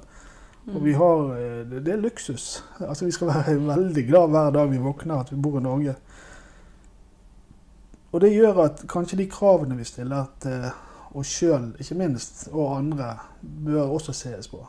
Mm. 0.67 0.77
Og 0.77 0.85
vi 0.85 0.93
har, 0.93 1.21
eh, 1.37 1.61
det, 1.71 1.85
det 1.87 1.93
er 1.93 2.03
luksus. 2.03 2.65
Altså 2.81 3.05
Vi 3.05 3.11
skal 3.15 3.29
være 3.29 3.59
veldig 3.75 4.07
glad 4.09 4.29
hver 4.29 4.51
dag 4.51 4.71
vi 4.71 4.79
våkner 4.83 5.21
at 5.21 5.33
vi 5.33 5.37
bor 5.43 5.59
i 5.59 5.63
Norge. 5.63 5.95
Og 8.13 8.21
det 8.21 8.33
gjør 8.33 8.65
at 8.65 8.85
kanskje 8.89 9.19
de 9.19 9.27
kravene 9.31 9.77
vi 9.77 9.85
stiller 9.85 10.25
til 10.41 10.71
oss 11.17 11.33
sjøl, 11.39 11.71
ikke 11.81 11.99
minst, 11.99 12.49
og 12.53 12.77
andre, 12.79 13.13
bør 13.43 13.95
også 13.97 14.15
ses 14.17 14.49
på. 14.53 14.61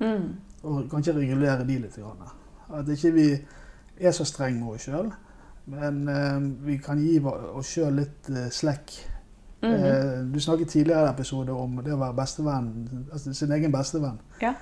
Mm. 0.00 0.34
Og 0.62 0.88
kanskje 0.90 1.16
regulere 1.16 1.64
de 1.64 1.78
litt. 1.80 1.96
Grann. 1.96 2.28
At 2.74 2.88
ikke 2.92 3.12
vi 3.14 3.26
er 4.00 4.12
så 4.12 4.26
strenge 4.28 4.60
med 4.60 4.76
oss 4.76 4.88
sjøl, 4.88 5.10
men 5.72 6.08
eh, 6.08 6.40
vi 6.66 6.78
kan 6.82 7.00
gi 7.02 7.18
oss 7.24 7.74
sjøl 7.74 8.00
litt 8.02 8.30
eh, 8.30 8.48
slekk. 8.52 8.96
Mhm. 9.62 9.72
Eh, 9.72 10.18
du 10.34 10.40
snakket 10.40 10.68
tidligere 10.74 11.06
i 11.08 11.12
episode 11.14 11.52
om 11.52 11.78
det 11.82 11.94
å 11.94 12.00
være 12.00 12.18
bestevenn, 12.18 12.72
altså 13.12 13.32
sin 13.34 13.54
egen 13.56 13.72
bestevenn. 13.74 14.20
Ja. 14.42 14.52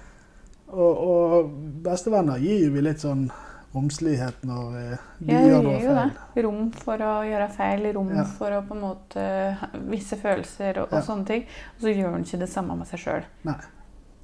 Og, 0.74 1.02
og 1.08 1.50
bestevenner 1.84 2.40
gir 2.42 2.64
jo 2.66 2.72
vi 2.74 2.84
litt 2.86 3.02
sånn 3.02 3.26
romslighet 3.74 4.42
når 4.46 4.72
du 5.20 5.32
Ja, 5.32 5.40
gjør 5.40 5.62
noe 5.62 5.78
feil. 5.80 6.10
det. 6.34 6.44
Rom 6.44 6.70
for 6.72 6.96
å 6.98 7.12
gjøre 7.26 7.50
feil, 7.50 7.92
rom 7.94 8.10
Ja. 8.16 8.24
for 8.24 8.50
å 8.50 8.62
på 8.68 8.74
en 8.74 8.80
måte 8.80 9.56
visse 9.90 10.16
følelser 10.16 10.78
og, 10.78 10.92
og 10.92 10.98
Ja. 10.98 11.00
sånne 11.00 11.26
ting. 11.26 11.42
Og 11.76 11.80
så 11.82 11.94
gjør 11.94 12.10
han 12.12 12.24
ikke 12.24 12.38
det 12.38 12.48
samme 12.48 12.76
med 12.78 12.86
seg 12.86 12.98
sjøl. 13.00 13.24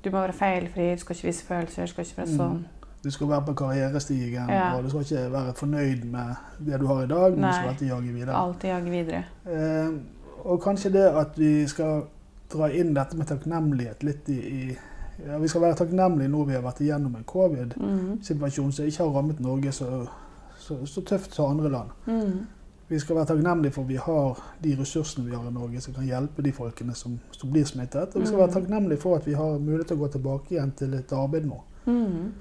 Du 0.02 0.10
må 0.10 0.20
være 0.26 0.32
feilfri, 0.32 0.94
du 0.94 1.00
skal 1.00 1.16
ikke 1.16 1.26
vise 1.28 1.44
følelser, 1.44 1.82
du 1.82 1.86
skal 1.88 2.04
ikke 2.04 2.16
være 2.16 2.28
Mm. 2.28 2.38
sånn. 2.38 2.64
Du 3.02 3.10
skal 3.10 3.26
være 3.28 3.44
på 3.46 3.54
karrierestigen, 3.54 4.50
og 4.76 4.82
du 4.84 4.88
skal 4.90 5.00
ikke 5.00 5.32
være 5.32 5.54
fornøyd 5.54 6.04
med 6.04 6.36
det 6.66 6.80
du 6.80 6.86
har 6.86 7.02
i 7.02 7.06
dag, 7.06 7.32
men 7.32 7.40
du 7.48 7.52
skal 7.52 7.64
Nei. 7.66 7.68
alltid 7.74 7.88
jage 7.88 8.12
videre. 8.14 8.34
Alltid 8.34 8.70
jage 8.70 8.90
videre. 8.90 9.24
Eh, 9.46 9.90
og 10.44 10.60
kanskje 10.60 10.92
det 10.92 11.16
at 11.16 11.38
vi 11.38 11.66
skal 11.66 12.02
dra 12.52 12.66
inn 12.68 12.94
dette 12.94 13.16
med 13.16 13.26
takknemlighet 13.26 14.02
litt 14.02 14.28
i, 14.28 14.38
i 14.40 14.78
ja, 15.26 15.38
Vi 15.38 15.48
skal 15.48 15.60
være 15.60 15.74
takknemlige 15.76 16.28
nå 16.28 16.44
vi 16.46 16.54
har 16.54 16.62
vært 16.62 16.80
igjennom 16.80 17.14
en 17.16 17.24
covid-situasjon 17.24 18.66
Mm. 18.66 18.72
som 18.72 18.84
ikke 18.86 19.04
har 19.04 19.12
rammet 19.16 19.40
Norge 19.40 19.72
så, 19.72 20.06
så, 20.58 20.86
så 20.86 21.00
tøft 21.04 21.34
som 21.34 21.50
andre 21.58 21.70
land. 21.70 21.90
Mm. 22.06 22.46
Vi 22.88 22.98
skal 22.98 23.16
være 23.16 23.26
takknemlige 23.26 23.72
for 23.72 23.82
at 23.82 23.88
vi 23.88 23.96
har 23.96 24.38
de 24.62 24.76
ressursene 24.80 25.24
vi 25.28 25.34
har 25.36 25.44
i 25.48 25.52
Norge 25.54 25.80
som 25.80 25.94
kan 25.94 26.04
hjelpe 26.06 26.42
de 26.42 26.52
folkene 26.52 26.94
som, 26.94 27.18
som 27.30 27.50
blir 27.50 27.64
smittet. 27.64 28.14
Og 28.16 28.20
vi 28.22 28.26
skal 28.26 28.38
være 28.38 28.48
Mm. 28.48 28.54
takknemlige 28.54 28.98
for 29.00 29.16
at 29.16 29.26
vi 29.26 29.32
har 29.34 29.58
mulighet 29.58 29.86
til 29.88 29.96
å 29.96 30.00
gå 30.00 30.08
tilbake 30.12 30.50
igjen 30.56 30.72
til 30.76 30.94
et 30.94 31.12
arbeid 31.12 31.46
nå. 31.46 31.60
Mm. 31.86 32.32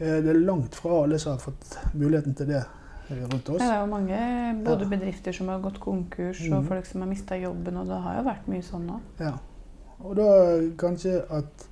Eh, 0.00 0.20
Det 0.22 0.28
er 0.28 0.40
langt 0.40 0.74
fra 0.74 1.02
alle 1.04 1.18
som 1.18 1.32
har 1.32 1.38
fått 1.38 1.78
muligheten 1.94 2.34
til 2.36 2.46
det 2.46 2.64
eh, 3.10 3.22
rundt 3.30 3.48
oss. 3.48 3.58
Det 3.58 3.70
er 3.70 3.80
jo 3.80 3.86
mange 3.86 4.64
både 4.64 4.86
bedrifter 4.90 5.32
som 5.32 5.48
har 5.48 5.60
gått 5.60 5.78
konkurs, 5.80 6.40
og 6.50 6.58
Mhm. 6.62 6.66
folk 6.68 6.86
som 6.86 7.00
har 7.00 7.08
mista 7.08 7.34
jobben, 7.36 7.76
og 7.76 7.86
det 7.86 8.02
har 8.02 8.16
jo 8.16 8.22
vært 8.28 8.48
mye 8.48 8.62
sånn 8.62 8.86
nå. 8.86 9.00
Ja. 9.20 9.32
Og 10.04 10.16
da 10.16 10.58
kanskje 10.76 11.22
at 11.30 11.68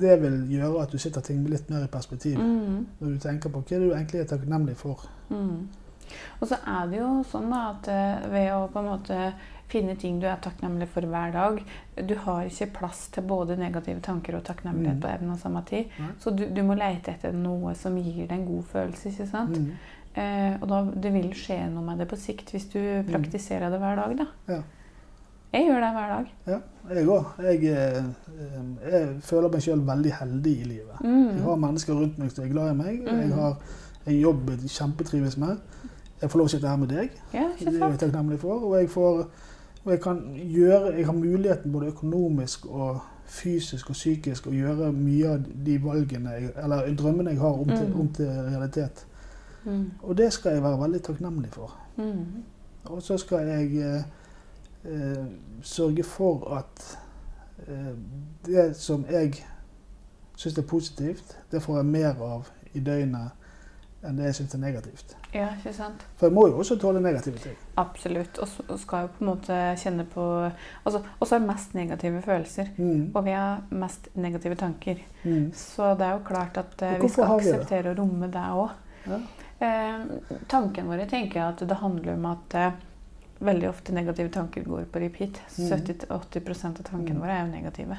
det 0.00 0.16
vil 0.22 0.40
gjøre 0.50 0.82
at 0.82 0.90
du 0.94 0.98
sitter 0.98 1.20
ting 1.26 1.44
litt 1.48 1.70
mer 1.70 1.84
i 1.86 1.92
perspektiv. 1.92 2.38
Mm. 2.40 2.86
Når 3.00 3.14
du 3.14 3.18
tenker 3.22 3.52
på 3.54 3.62
hva 3.62 3.76
er 3.76 3.84
du 3.84 3.92
egentlig 3.94 4.20
er 4.24 4.28
takknemlig 4.32 4.76
for. 4.80 5.06
Mm. 5.30 5.68
Og 6.40 6.48
så 6.50 6.56
er 6.66 6.88
det 6.90 6.98
jo 6.98 7.10
sånn 7.30 7.50
da, 7.52 7.58
at 7.70 7.88
eh, 7.92 8.24
ved 8.32 8.48
å 8.56 8.64
på 8.72 8.80
en 8.82 8.88
måte 8.90 9.18
finne 9.70 9.94
ting 9.94 10.16
du 10.18 10.24
er 10.26 10.40
takknemlig 10.42 10.88
for 10.90 11.06
hver 11.06 11.30
dag 11.30 11.60
Du 11.94 12.16
har 12.24 12.48
ikke 12.48 12.66
plass 12.80 13.04
til 13.14 13.22
både 13.30 13.54
negative 13.60 14.00
tanker 14.02 14.34
og 14.40 14.42
takknemlighet 14.48 14.96
Mm. 14.98 15.00
på 15.04 15.08
en 15.12 15.30
og 15.30 15.38
samme 15.38 15.62
tid. 15.68 15.86
Ja. 16.00 16.08
Så 16.18 16.32
du, 16.34 16.42
du 16.50 16.62
må 16.66 16.74
lete 16.74 17.12
etter 17.14 17.32
noe 17.32 17.76
som 17.78 17.94
gir 17.96 18.26
deg 18.26 18.34
en 18.40 18.46
god 18.48 18.64
følelse. 18.72 19.12
ikke 19.12 19.28
sant? 19.30 19.56
Mm. 19.56 19.70
Eh, 20.18 20.56
og 20.60 20.66
da, 20.72 20.80
det 21.06 21.12
vil 21.14 21.30
skje 21.38 21.60
noe 21.70 21.84
med 21.86 22.02
det 22.02 22.08
på 22.10 22.18
sikt 22.18 22.50
hvis 22.50 22.66
du 22.72 22.80
praktiserer 23.12 23.70
det 23.70 23.78
hver 23.78 24.00
dag. 24.02 24.16
da. 24.24 24.26
Ja. 24.56 24.62
Jeg 25.52 25.66
gjør 25.66 25.80
det 25.82 25.90
hver 25.92 26.08
dag. 26.08 26.26
Ja, 26.46 26.58
jeg 26.94 27.06
òg. 27.08 27.24
Jeg, 27.42 27.64
eh, 27.64 28.04
eh, 28.40 28.92
jeg 28.92 29.08
føler 29.26 29.48
meg 29.50 29.62
sjøl 29.64 29.80
veldig 29.86 30.12
heldig 30.12 30.52
i 30.60 30.64
livet. 30.64 31.00
Jeg 31.02 31.42
har 31.42 31.56
Mm. 31.56 31.60
mennesker 31.60 31.94
rundt 31.94 32.18
meg 32.18 32.30
som 32.30 32.44
er 32.44 32.48
glad 32.52 32.70
i 32.70 32.74
meg. 32.76 33.00
Mm. 33.00 33.20
Jeg 33.20 33.32
har 33.34 33.56
en 34.06 34.20
jobb 34.20 34.50
jeg 34.50 34.58
kjempetrives 34.70 35.36
med. 35.38 35.56
Jeg 36.22 36.30
får 36.30 36.38
lov 36.38 36.48
til 36.48 36.56
å 36.56 36.60
sitte 36.60 36.68
her 36.68 36.76
med 36.76 36.88
deg. 36.88 37.10
Ja, 37.34 37.48
Det 37.58 37.66
er 37.82 37.88
jeg 37.88 37.98
takknemlig 37.98 38.38
for. 38.38 38.60
Og 38.64 38.78
jeg, 38.80 38.88
får, 38.90 39.26
og 39.84 39.92
jeg 39.92 40.00
kan 40.00 40.20
gjøre 40.36 40.94
Jeg 40.96 41.06
har 41.06 41.12
muligheten 41.12 41.72
både 41.72 41.86
økonomisk 41.86 42.66
og 42.66 43.00
fysisk 43.26 43.90
og 43.90 43.94
psykisk 43.94 44.46
å 44.46 44.50
gjøre 44.50 44.92
mye 44.92 45.28
av 45.32 45.44
de 45.66 45.78
valgene 45.78 46.30
jeg, 46.30 46.50
eller 46.62 46.94
drømmene 46.96 47.30
jeg 47.30 47.38
har 47.38 47.52
om 47.60 47.68
til, 47.68 47.88
Mm. 47.88 48.00
om 48.00 48.08
til 48.08 48.26
realitet. 48.26 49.06
Mm. 49.64 49.90
Og 50.02 50.16
det 50.16 50.32
skal 50.32 50.52
jeg 50.52 50.62
være 50.62 50.78
veldig 50.80 51.02
takknemlig 51.02 51.50
for. 51.52 51.76
Mm. 51.96 52.42
Og 52.84 53.02
så 53.02 53.16
skal 53.18 53.38
jeg 53.46 53.76
eh, 53.78 54.02
sørge 55.62 56.04
for 56.04 56.54
at 56.56 56.98
eh, 57.68 57.92
det 58.46 58.76
som 58.76 59.04
jeg 59.10 59.34
syns 60.36 60.58
er 60.58 60.62
positivt, 60.62 61.36
det 61.52 61.62
får 61.62 61.76
jeg 61.76 61.86
mer 61.86 62.22
av 62.24 62.48
i 62.72 62.80
døgnet 62.80 63.36
enn 64.00 64.16
det 64.16 64.30
jeg 64.30 64.38
syns 64.38 64.54
er 64.56 64.62
negativt. 64.62 65.16
Ja, 65.34 65.50
ikke 65.58 65.74
sant? 65.76 66.04
For 66.16 66.30
jeg 66.30 66.34
må 66.34 66.46
jo 66.48 66.62
også 66.62 66.78
tåle 66.80 67.02
negative 67.04 67.38
ting. 67.42 67.56
Absolutt. 67.78 68.38
Og 68.40 68.48
så 68.48 68.78
skal 68.80 69.04
jo 69.04 69.10
på 69.12 69.24
en 69.24 69.28
måte 69.28 69.58
kjenne 69.82 70.06
på 70.08 70.24
altså, 70.48 71.02
Og 71.18 71.28
så 71.28 71.36
er 71.36 71.44
mest 71.44 71.74
negative 71.76 72.22
følelser. 72.24 72.70
Mm. 72.78 73.10
Og 73.14 73.24
vi 73.26 73.34
har 73.36 73.60
mest 73.70 74.08
negative 74.14 74.56
tanker. 74.56 75.02
Mm. 75.22 75.50
Så 75.54 75.92
det 76.00 76.06
er 76.06 76.16
jo 76.16 76.24
klart 76.26 76.56
at 76.56 76.82
eh, 76.86 76.96
vi 77.02 77.12
skal 77.12 77.28
vi 77.28 77.36
akseptere 77.36 77.92
å 77.92 77.98
romme 78.00 78.30
det 78.32 78.46
òg. 78.64 78.72
Ja. 79.10 79.20
Eh, 79.60 80.34
tanken 80.48 80.88
vår 80.88 81.04
tenker 81.10 81.42
jeg 81.42 81.46
at 81.52 81.68
det 81.68 81.78
handler 81.82 82.16
om 82.16 82.30
at 82.32 82.56
eh, 82.56 82.80
veldig 83.40 83.68
ofte 83.68 83.92
negative 83.92 84.28
tanker 84.28 84.62
går 84.64 84.84
på 84.92 85.00
repeat. 85.00 85.40
Mm. 85.58 85.68
70-80% 85.70 86.78
av 86.80 86.84
tankene 86.84 87.14
Mm. 87.18 87.20
våre 87.20 87.30
er 87.38 87.46
jo 87.46 87.52
negative. 87.52 87.98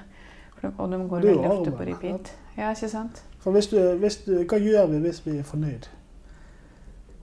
Og 0.77 0.91
de 0.91 0.97
går 1.09 1.21
veldig 1.25 1.49
ofte 1.51 1.71
på 1.71 1.85
repeat. 1.87 2.31
Ja, 2.57 2.69
ikke 2.71 2.89
sant? 2.89 3.23
Hvis 3.43 3.67
du, 3.67 3.79
hvis 3.97 4.17
du, 4.25 4.43
hva 4.45 4.59
gjør 4.61 4.87
vi 4.91 4.99
hvis 5.07 5.25
vi 5.25 5.37
er 5.39 5.43
fornøyd? 5.43 5.87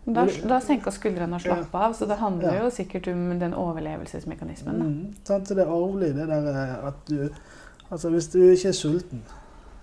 Da, 0.09 0.25
da 0.49 0.57
senker 0.65 0.91
skuldrene 0.91 1.37
og 1.37 1.41
slapper 1.45 1.79
av. 1.79 1.93
Så 1.95 2.07
det 2.09 2.17
handler 2.19 2.55
Ja. 2.55 2.63
jo 2.65 2.71
sikkert 2.71 3.09
om 3.13 3.39
den 3.39 3.55
overlevelsesmekanismen. 3.55 4.77
Mm. 4.83 5.15
Sant? 5.25 5.49
Så 5.49 5.55
det 5.55 5.67
er 5.67 5.71
arvelig, 5.71 6.15
det 6.17 6.29
der 6.29 6.49
eh, 6.49 6.87
at 6.89 6.95
du 7.09 7.29
Altså 7.91 8.11
hvis 8.11 8.27
du 8.29 8.39
ikke 8.51 8.69
er 8.69 8.73
sulten, 8.73 9.23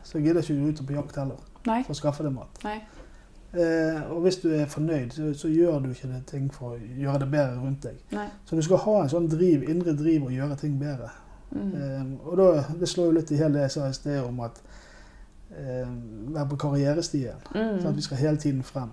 så 0.03 0.19
gidder 0.19 0.41
ikke 0.41 0.53
du 0.59 0.67
ut 0.69 0.81
på 0.87 0.93
jakt 0.93 1.15
heller 1.15 1.39
Nei. 1.65 1.79
for 1.83 1.93
å 1.93 1.95
skaffe 1.97 2.23
deg 2.23 2.33
mat. 2.35 2.59
Nei. 2.63 2.75
Eh, 3.55 4.11
og 4.11 4.21
hvis 4.21 4.37
du 4.43 4.49
er 4.51 4.65
fornøyd, 4.65 5.11
så, 5.15 5.33
så 5.33 5.47
gjør 5.47 5.79
du 5.79 5.89
ikke 5.89 6.09
det 6.11 6.23
ting 6.27 6.47
for 6.53 6.75
å 6.75 6.79
gjøre 6.99 7.21
det 7.23 7.29
bedre 7.31 7.59
rundt 7.61 7.85
deg. 7.87 8.01
Nei. 8.11 8.27
Så 8.45 8.57
du 8.57 8.63
skal 8.65 8.81
ha 8.83 8.95
en 9.01 9.11
sånn 9.13 9.29
driv, 9.31 9.63
indre 9.71 9.93
driv 9.95 10.25
og 10.27 10.33
gjøre 10.35 10.57
ting 10.59 10.75
bedre. 10.81 11.11
Mm. 11.55 11.69
Eh, 11.71 12.01
og 12.27 12.39
da, 12.41 12.49
det 12.79 12.89
slår 12.91 13.11
jo 13.11 13.17
litt 13.19 13.31
i 13.31 13.39
hele 13.39 13.55
det 13.55 13.67
jeg 13.67 13.75
sa 13.77 13.87
i 13.87 13.95
sted 13.95 14.19
om 14.25 14.41
at 14.43 14.59
eh, 15.55 15.87
være 16.35 16.49
på 16.51 16.59
karrierestien. 16.65 17.39
Mm. 17.53 17.77
Sånn 17.79 17.91
at 17.93 17.99
vi 18.01 18.07
skal 18.09 18.21
hele 18.25 18.41
tiden 18.43 18.65
frem. 18.67 18.91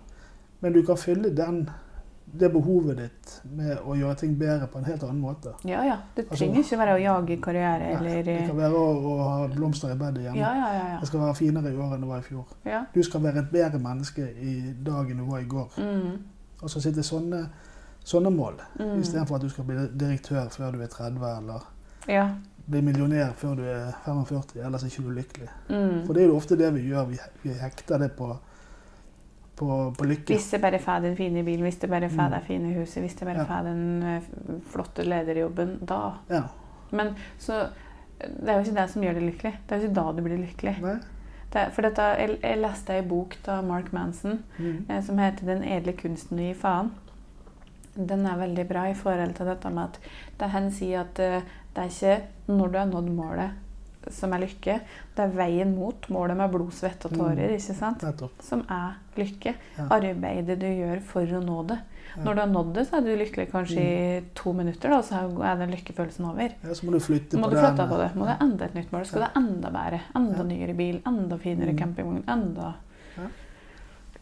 Men 0.63 0.77
du 0.77 0.83
kan 0.87 1.01
fylle 1.01 1.33
den, 1.35 1.65
det 2.27 2.49
behovet 2.53 2.97
ditt 2.97 3.33
med 3.57 3.79
å 3.85 3.95
gjøre 3.97 4.15
ting 4.17 4.35
bedre 4.39 4.67
på 4.67 4.79
en 4.79 4.85
helt 4.85 5.03
annen 5.03 5.21
måte. 5.21 5.53
Ja, 5.69 5.83
ja. 5.85 5.97
Det 6.17 6.25
Altså- 6.31 6.39
trenger 6.39 6.61
ikke 6.63 6.79
være 6.79 6.95
å 6.95 7.01
jage 7.03 7.41
karriere 7.43 7.79
Nei, 7.79 7.93
eller 7.99 8.23
Det 8.23 8.47
kan 8.47 8.57
være 8.57 8.73
å, 8.73 8.87
å 9.05 9.17
ha 9.23 9.49
blomster 9.49 9.93
i 9.93 9.97
bedet 9.97 10.23
hjemme. 10.23 10.39
Ja, 10.39 10.55
ja, 10.55 10.71
ja. 10.93 10.99
Det 11.01 11.07
skal 11.09 11.21
være 11.21 11.35
finere 11.35 11.73
i 11.73 11.77
år 11.77 11.95
enn 11.95 12.01
det 12.01 12.09
var 12.09 12.19
i 12.19 12.23
fjor. 12.23 12.45
ja. 12.65 12.85
Du 12.95 13.03
skal 13.03 13.21
være 13.23 13.39
et 13.39 13.51
bedre 13.53 13.79
menneske 13.79 14.29
i 14.41 14.73
dag 14.83 15.11
enn 15.11 15.19
du 15.19 15.25
var 15.25 15.39
i 15.41 15.45
går. 15.45 15.69
Mm. 15.79 16.19
Og 16.63 16.71
så 16.71 16.81
sitte 16.81 17.03
sånne, 17.03 17.49
sånne 18.05 18.31
mål, 18.31 18.55
Mm. 18.79 19.01
istedenfor 19.01 19.35
at 19.37 19.43
du 19.43 19.49
skal 19.49 19.65
bli 19.65 19.77
direktør 19.97 20.49
før 20.51 20.73
du 20.73 20.81
er 20.83 20.87
30 20.87 21.39
eller 21.39 21.61
ja. 22.09 22.29
bli 22.71 22.81
millionær 22.81 23.33
før 23.35 23.57
du 23.57 23.63
er 23.65 23.93
45, 24.05 24.65
ellers 24.65 24.83
er 24.83 24.87
ikke 24.87 25.03
du 25.03 25.11
lykkelig. 25.11 25.49
Mm. 25.69 26.07
For 26.07 26.13
det 26.15 26.23
er 26.23 26.27
jo 26.29 26.37
ofte 26.37 26.57
det 26.57 26.73
vi 26.75 26.81
gjør. 26.89 27.05
Vi, 27.09 27.19
vi 27.43 27.51
hekter 27.53 27.99
det 27.99 28.13
på, 28.17 28.37
på, 29.57 29.95
på 29.99 30.05
lykke. 30.05 30.35
Hvis 30.35 30.51
det 30.51 30.61
bare 30.63 30.79
får 30.79 31.01
den 31.03 31.17
fine 31.17 31.43
bilen, 31.45 31.63
hvis 31.63 31.77
det 31.81 31.91
bare 31.91 32.09
får 32.09 32.23
Mm. 32.29 32.31
det 32.31 32.43
fine 32.47 32.73
huset, 32.75 33.03
hvis 33.03 33.15
det 33.15 33.27
bare 33.27 33.39
Ja. 33.39 33.45
får 33.45 33.65
den 33.65 34.03
eh, 34.03 34.23
flotte 34.73 35.05
lederjobben, 35.05 35.79
da. 35.87 36.13
Ja. 36.31 36.43
Men 36.91 37.15
så 37.39 37.69
Det 38.23 38.49
er 38.49 38.55
jo 38.55 38.61
ikke 38.71 38.81
det 38.81 38.91
som 38.91 39.03
gjør 39.03 39.15
deg 39.15 39.23
lykkelig. 39.23 39.53
Det 39.69 39.73
er 39.73 39.81
jo 39.81 39.89
ikke 39.89 39.95
da 39.95 40.13
du 40.13 40.23
blir 40.23 40.39
lykkelig. 40.39 41.01
Det, 41.53 41.73
for 41.73 41.83
dette, 41.83 42.03
jeg, 42.03 42.39
jeg 42.43 42.59
leste 42.59 42.91
ei 42.95 43.03
bok 43.03 43.37
av 43.49 43.65
Mark 43.65 43.93
Manson 43.93 44.45
Mm. 44.59 44.85
eh, 44.89 45.01
som 45.03 45.19
heter 45.19 45.45
'Den 45.47 45.65
edle 45.65 45.93
kunsten 45.93 46.39
å 46.39 46.43
gi 46.43 46.55
faen'. 46.55 46.91
Den 48.07 48.25
er 48.27 48.37
veldig 48.37 48.69
bra 48.69 48.85
i 48.91 48.95
forhold 48.95 49.35
til 49.35 49.47
dette 49.47 49.71
med 49.71 49.85
at 49.85 49.99
det 50.41 50.49
han 50.51 50.71
sier 50.71 51.01
at 51.01 51.19
eh, 51.19 51.43
det 51.75 51.83
er 51.85 51.89
ikke 51.89 52.23
når 52.49 52.73
du 52.73 52.79
har 52.79 52.87
nådd 52.87 53.11
målet 53.11 53.51
som 54.11 54.33
er 54.33 54.39
lykke, 54.41 54.81
det 55.17 55.19
er 55.25 55.29
veien 55.29 55.75
mot 55.77 56.01
målet 56.09 56.37
med 56.37 56.51
blod, 56.51 56.73
svette 56.73 57.07
og 57.07 57.13
tårer, 57.13 57.49
Mm. 57.51 57.57
ikke 57.57 57.75
sant? 57.75 58.03
Som 58.43 58.65
er 58.69 58.95
lykke. 59.17 59.55
Ja. 59.79 59.87
Arbeidet 59.91 60.59
du 60.59 60.67
gjør 60.67 61.01
for 61.03 61.23
å 61.27 61.41
nå 61.45 61.67
det. 61.69 61.79
Ja. 62.17 62.23
Når 62.25 62.35
du 62.35 62.41
har 62.41 62.47
nådd 62.49 62.73
det, 62.75 62.87
så 62.89 62.97
er 62.99 63.01
du 63.03 63.17
lykkelig 63.17 63.51
kanskje 63.51 63.79
i 63.79 64.23
to 64.35 64.53
minutter, 64.53 64.91
da, 64.91 65.01
så 65.01 65.15
er 65.45 65.57
den 65.57 65.71
lykkefølelsen 65.71 66.25
over. 66.31 66.51
Ja, 66.63 66.75
så 66.75 66.85
må 66.85 66.93
du 66.93 66.99
flytte 67.01 67.39
Må 67.39 67.45
på 67.47 67.51
du 67.51 67.57
den. 67.57 67.65
flytte 67.65 67.89
på 67.89 67.99
det. 67.99 68.15
Må 68.17 68.27
du 68.27 68.45
enda 68.45 68.65
et 68.65 68.75
nytt 68.75 68.91
mål. 68.93 69.07
Skal 69.07 69.21
Ja. 69.23 69.27
det 69.29 69.37
enda 69.37 69.71
bedre. 69.71 70.01
Enda 70.15 70.37
Ja. 70.37 70.43
nyere 70.45 70.77
bil. 70.77 71.01
Enda 71.07 71.37
finere 71.39 71.73
Mm. 71.73 71.79
campingvogn. 71.79 72.25
Enda 72.29 72.75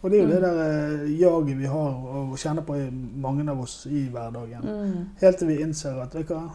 Og 0.03 0.11
det 0.11 0.21
er 0.21 0.23
jo 0.23 0.29
det 0.29 0.41
Mm. 0.41 0.43
der 0.43 1.05
eh, 1.05 1.21
jaget 1.21 1.59
vi 1.59 1.67
har 1.67 1.91
og 1.91 2.37
kjenner 2.39 2.63
på 2.63 2.75
i 2.75 2.91
mange 3.21 3.47
av 3.51 3.61
oss 3.61 3.87
i 3.87 4.09
hverdagen. 4.09 4.63
mm. 4.63 5.07
Helt 5.21 5.39
til 5.39 5.49
vi 5.49 5.59
innser 5.63 6.01
at 6.03 6.13
du 6.13 6.23
hva, 6.23 6.51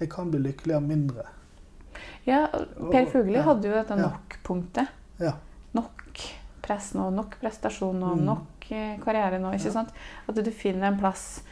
jeg 0.00 0.08
kan 0.10 0.30
bli 0.32 0.40
lykkelig 0.40 0.74
av 0.74 0.82
mindre. 0.82 1.22
Ja, 2.26 2.46
Per 2.90 3.06
Ja. 3.38 3.42
hadde 3.42 3.68
jo 3.68 3.74
dette 3.74 3.96
nok-punktet. 3.96 4.88
Ja. 5.20 5.32
Nok 5.74 6.02
press 6.62 6.92
nå, 6.94 7.10
nok 7.12 7.38
prestasjon 7.40 7.98
nå, 7.98 8.14
Mm. 8.16 8.24
nok 8.24 8.70
eh, 8.70 8.98
karriere 8.98 9.38
nå. 9.40 9.52
ikke 9.54 9.64
Ja. 9.66 9.70
sant? 9.72 9.88
At 10.28 10.34
du 10.34 10.50
finner 10.50 10.86
en 10.88 10.98
plass 10.98 11.42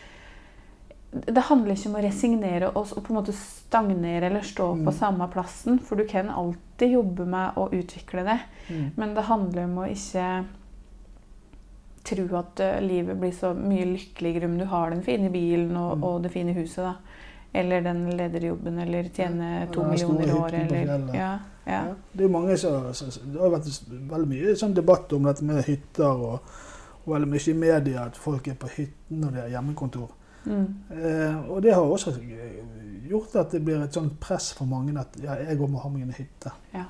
Det 1.12 1.38
handler 1.44 1.72
ikke 1.74 1.86
om 1.86 1.94
å 1.94 2.02
resignere 2.02 2.76
oss 2.76 2.92
og 2.92 3.04
på 3.04 3.10
en 3.14 3.22
måte 3.24 3.32
stagnere 3.32 4.24
eller 4.24 4.40
stå 4.42 4.74
Mm. 4.76 4.84
på 4.84 4.92
samme 4.92 5.28
plassen, 5.32 5.78
for 5.80 5.96
du 5.96 6.04
kan 6.04 6.28
alltid 6.28 6.90
jobbe 6.92 7.24
med 7.26 7.54
å 7.56 7.70
utvikle 7.70 8.22
det. 8.24 8.40
Mm. 8.68 8.90
Men 8.96 9.14
det 9.14 9.24
handler 9.24 9.64
om 9.64 9.76
å 9.78 9.88
ikke 9.88 10.44
tro 12.04 12.36
at 12.38 12.60
eh, 12.60 12.80
livet 12.80 13.16
blir 13.18 13.32
så 13.32 13.54
mye 13.56 13.86
lykkeligere 13.96 14.44
om 14.44 14.58
du 14.58 14.64
har 14.64 14.90
den 14.90 15.02
fine 15.02 15.30
bilen 15.32 15.74
og, 15.76 15.96
Mm. 15.98 16.04
og 16.04 16.22
det 16.22 16.32
fine 16.32 16.52
huset, 16.54 16.76
da. 16.84 16.94
Eller 17.52 17.82
den 17.82 18.02
lederjobben, 18.16 18.78
eller 18.78 19.08
tjene 19.14 19.68
to 19.72 19.84
millioner 19.88 20.28
i 20.28 20.32
året, 20.32 20.72
eller 20.72 21.14
ja, 21.14 21.30
ja. 21.64 21.82
Det 22.12 22.28
som, 22.58 23.10
Det 23.32 23.40
har 23.40 23.54
vært 23.54 23.70
veldig 23.90 24.28
mye 24.28 24.56
sånn 24.58 24.74
debatt 24.76 25.12
om 25.16 25.24
dette 25.26 25.46
med 25.46 25.64
hytter, 25.66 26.20
og, 26.28 26.52
og 27.04 27.14
veldig 27.14 27.30
mye 27.32 27.48
i 27.50 27.56
media 27.56 28.04
at 28.10 28.20
folk 28.20 28.48
er 28.48 28.58
på 28.60 28.70
hytten 28.76 29.24
når 29.24 29.34
de 29.34 29.42
har 29.44 29.54
hjemmekontor. 29.56 30.12
Mm. 30.46 30.66
Eh, 30.94 31.50
og 31.50 31.62
det 31.62 31.74
har 31.74 31.82
også 31.82 32.12
gjort 33.08 33.34
at 33.40 33.56
det 33.56 33.64
blir 33.64 33.82
et 33.82 33.94
sånt 33.94 34.14
press 34.22 34.52
for 34.54 34.68
mange 34.70 34.94
at 35.00 35.18
ja, 35.22 35.40
jeg 35.42 35.58
òg 35.58 35.70
må 35.70 35.82
ha 35.82 35.90
meg 35.90 36.06
en 36.06 36.14
hytte. 36.14 36.52
Ja. 36.74 36.84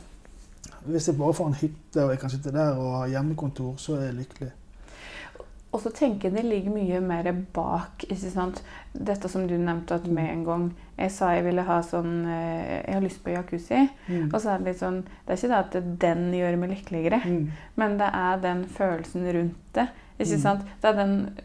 Hvis 0.87 1.09
jeg 1.09 1.19
bare 1.19 1.35
får 1.35 1.51
en 1.51 1.59
hytte 1.63 2.05
og 2.05 2.13
jeg 2.13 2.21
kan 2.21 2.31
sitte 2.31 2.53
der 2.55 2.79
og 2.79 2.93
ha 3.01 3.07
hjemmekontor, 3.11 3.75
så 3.81 3.97
er 3.97 4.11
jeg 4.11 4.21
lykkelig. 4.21 4.53
Og 5.77 5.83
så 5.85 5.91
tenker 5.93 6.31
jeg 6.31 6.37
det 6.39 6.45
ligger 6.49 6.73
mye 6.73 7.01
mer 7.05 7.27
bak. 7.53 8.07
ikke 8.09 8.31
sant? 8.33 8.63
Dette 8.97 9.29
som 9.29 9.43
du 9.47 9.53
nevnte 9.61 9.99
at 9.99 10.07
med 10.09 10.31
en 10.33 10.45
gang 10.47 10.63
jeg 10.97 11.11
sa 11.13 11.35
jeg 11.37 11.45
ville 11.45 11.65
ha 11.69 11.83
sånn 11.85 12.15
eh, 12.25 12.79
Jeg 12.87 12.95
har 12.95 13.03
lyst 13.05 13.21
på 13.27 13.35
jacuzzi. 13.35 13.83
Mm. 14.09 14.31
Og 14.33 14.39
så 14.41 14.55
er 14.55 14.63
det 14.63 14.71
litt 14.73 14.81
sånn 14.81 15.03
Det 15.05 15.35
er 15.35 15.41
ikke 15.43 15.51
det 15.53 15.59
at 15.59 15.99
den 16.07 16.25
gjør 16.33 16.57
meg 16.63 16.71
lykkeligere, 16.73 17.21
Mm. 17.27 17.51
men 17.77 17.99
det 18.01 18.09
er 18.15 18.41
den 18.41 18.65
følelsen 18.65 19.29
rundt 19.37 19.73
det. 19.77 19.89
ikke 20.19 20.37
Mm. 20.39 20.43
sant? 20.43 20.65
Det 20.81 20.89
er 20.89 20.97
den 21.05 21.37